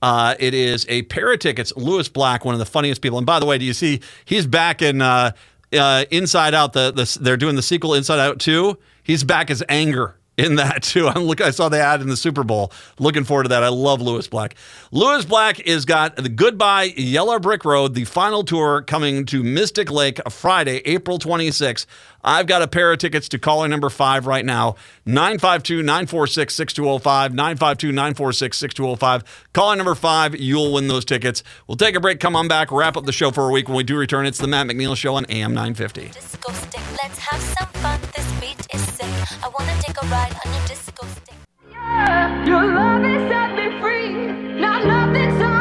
[0.00, 1.72] Uh, it is a pair of tickets.
[1.76, 3.18] Lewis Black, one of the funniest people.
[3.18, 5.30] And by the way, do you see he's back in uh,
[5.72, 6.72] uh, Inside Out?
[6.72, 8.76] The, the they're doing the sequel Inside Out 2.
[9.04, 11.08] He's back as anger in that too.
[11.14, 11.40] I'm look.
[11.40, 12.72] I saw the ad in the Super Bowl.
[12.98, 13.62] Looking forward to that.
[13.62, 14.54] I love Lewis Black.
[14.90, 19.90] Lewis Black is got the Goodbye Yellow Brick Road, the final tour coming to Mystic
[19.90, 21.86] Lake Friday, April 26th.
[22.24, 24.76] I've got a pair of tickets to caller number five right now
[25.06, 27.34] 952 946 6205.
[27.34, 29.46] 952 946 6205.
[29.52, 31.42] Caller number five, you'll win those tickets.
[31.66, 33.68] We'll take a break, come on back, wrap up the show for a week.
[33.68, 36.08] When we do return, it's the Matt McNeil Show on AM 950.
[36.08, 38.00] Disco stick, let's have some fun.
[38.14, 39.44] This beat is sick.
[39.44, 41.34] I wanna take a ride on your disco stick.
[41.70, 44.60] Yeah, your love has set me free.
[44.60, 45.51] Now nothing's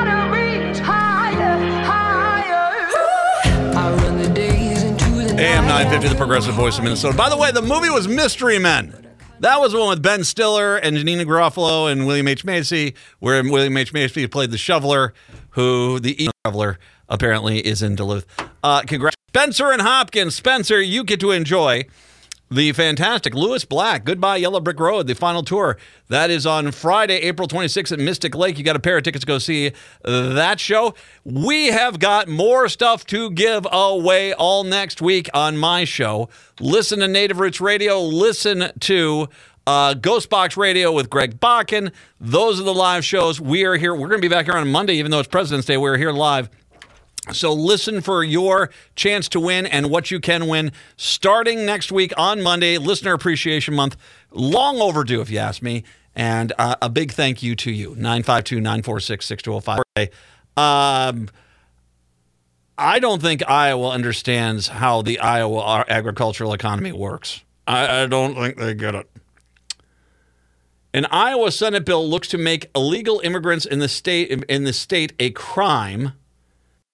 [5.42, 7.18] AM 950, the progressive voice of Minnesota.
[7.18, 9.08] By the way, the movie was Mystery Men.
[9.40, 12.46] That was the one with Ben Stiller and Janeane Garofalo and William H.
[12.46, 13.92] Macy, where William H.
[13.92, 15.16] Macy played the shoveler,
[15.50, 16.78] who the shoveler
[17.10, 18.28] apparently is in Duluth.
[18.62, 19.16] Uh, congrats.
[19.30, 20.36] Spencer and Hopkins.
[20.36, 21.86] Spencer, you get to enjoy
[22.52, 25.78] the fantastic Lewis Black, Goodbye Yellow Brick Road, the final tour.
[26.10, 28.58] That is on Friday, April 26th at Mystic Lake.
[28.58, 29.72] You got a pair of tickets to go see
[30.04, 30.94] that show.
[31.24, 36.28] We have got more stuff to give away all next week on my show.
[36.60, 38.00] Listen to Native Roots Radio.
[38.02, 39.30] Listen to
[39.68, 41.92] Uh, Ghostbox Radio with Greg Bakken.
[42.20, 43.40] Those are the live shows.
[43.40, 43.94] We are here.
[43.94, 45.78] We're going to be back here on Monday, even though it's President's Day.
[45.78, 46.50] We're here live.
[47.32, 52.14] So listen for your chance to win and what you can win starting next week
[52.18, 53.96] on Monday, Listener Appreciation Month.
[54.32, 55.84] Long overdue, if you ask me.
[56.16, 57.90] And uh, a big thank you to you.
[57.90, 60.10] 952 946 6205.
[60.58, 61.30] Um,
[62.78, 67.44] I don't think Iowa understands how the Iowa agricultural economy works.
[67.68, 69.08] I, I don't think they get it.
[70.94, 75.14] An Iowa Senate bill looks to make illegal immigrants in the state in the state
[75.20, 76.14] a crime.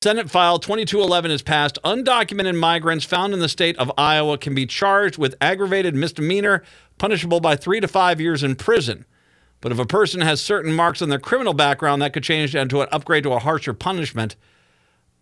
[0.03, 1.79] Senate File 2211 is passed.
[1.83, 6.61] Undocumented migrants found in the state of Iowa can be charged with aggravated misdemeanor,
[6.99, 9.05] punishable by three to five years in prison.
[9.59, 12.81] But if a person has certain marks on their criminal background, that could change into
[12.81, 14.35] an upgrade to a harsher punishment.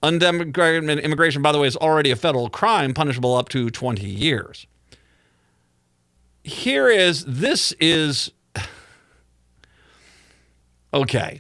[0.03, 4.67] Undocumented immigration, by the way, is already a federal crime, punishable up to 20 years.
[6.43, 8.29] Here is this is
[10.93, 11.39] okay.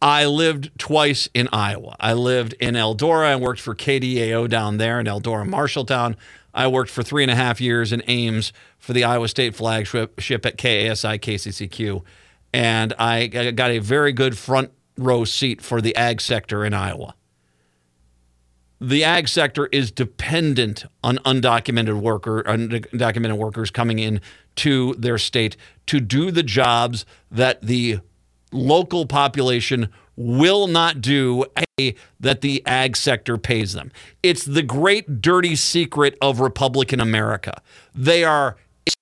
[0.00, 1.96] I lived twice in Iowa.
[1.98, 6.16] I lived in Eldora and worked for KDAO down there in Eldora, Marshalltown.
[6.52, 10.18] I worked for three and a half years in Ames for the Iowa State flagship
[10.18, 12.02] at KASI KCCQ.
[12.52, 17.14] And I got a very good front row seat for the ag sector in Iowa.
[18.80, 24.20] The ag sector is dependent on undocumented worker undocumented workers coming in
[24.56, 25.56] to their state
[25.86, 28.00] to do the jobs that the
[28.52, 31.44] local population will not do
[31.78, 33.92] a, that the ag sector pays them.
[34.22, 37.60] It's the great dirty secret of Republican America.
[37.94, 38.56] They are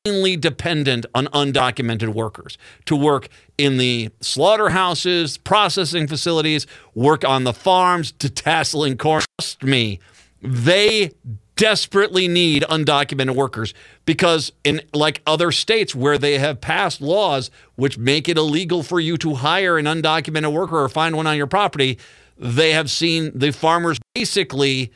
[0.04, 7.52] insanely dependent on undocumented workers to work in the slaughterhouses, processing facilities, work on the
[7.52, 9.22] farms, detasseling corn.
[9.38, 10.00] Trust me,
[10.42, 11.12] they
[11.56, 13.74] desperately need undocumented workers
[14.06, 18.98] because in like other states where they have passed laws which make it illegal for
[18.98, 21.98] you to hire an undocumented worker or find one on your property
[22.36, 24.92] they have seen the farmers basically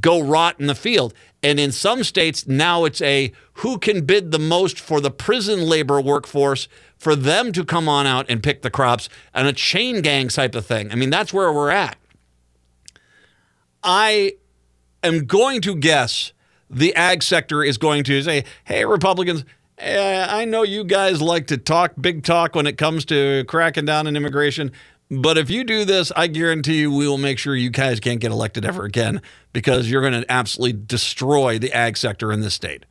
[0.00, 1.14] go rot in the field.
[1.42, 5.62] And in some states now it's a who can bid the most for the prison
[5.62, 6.68] labor workforce
[6.98, 10.54] for them to come on out and pick the crops and a chain gang type
[10.54, 10.90] of thing.
[10.90, 11.96] I mean that's where we're at.
[13.82, 14.34] I
[15.06, 16.32] am going to guess
[16.68, 19.44] the ag sector is going to say, hey, Republicans,
[19.78, 23.84] eh, I know you guys like to talk big talk when it comes to cracking
[23.84, 24.72] down on immigration.
[25.08, 28.20] But if you do this, I guarantee you we will make sure you guys can't
[28.20, 29.22] get elected ever again
[29.52, 32.84] because you're going to absolutely destroy the ag sector in this state.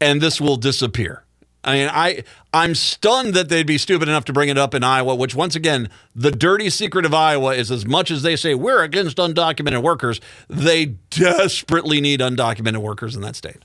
[0.00, 1.24] And this will disappear.
[1.64, 4.84] I mean, I I'm stunned that they'd be stupid enough to bring it up in
[4.84, 8.54] Iowa, which once again, the dirty secret of Iowa is as much as they say
[8.54, 13.62] we're against undocumented workers, they desperately need undocumented workers in that state.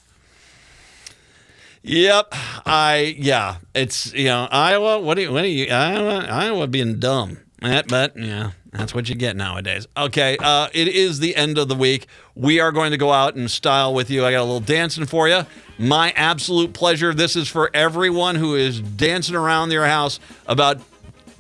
[1.84, 2.34] Yep,
[2.66, 5.00] I yeah, it's you know Iowa.
[5.00, 7.40] What do you what you Iowa Iowa being dumb?
[7.64, 9.88] But, but yeah, that's what you get nowadays.
[9.96, 12.08] Okay, uh, it is the end of the week.
[12.36, 14.26] We are going to go out and style with you.
[14.26, 15.46] I got a little dancing for you.
[15.80, 17.14] My absolute pleasure.
[17.14, 20.82] This is for everyone who is dancing around their house about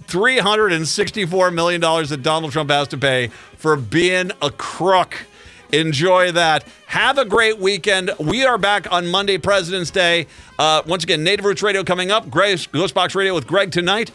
[0.07, 3.27] $364 million that Donald Trump has to pay
[3.57, 5.25] for being a crook.
[5.73, 6.65] Enjoy that.
[6.85, 8.11] Have a great weekend.
[8.19, 10.27] We are back on Monday, President's Day.
[10.59, 12.29] Uh, once again, Native Roots Radio coming up.
[12.29, 14.11] Grace, Ghostbox Radio with Greg tonight.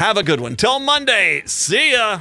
[0.00, 0.56] Have a good one.
[0.56, 1.42] Till Monday.
[1.44, 2.20] See ya.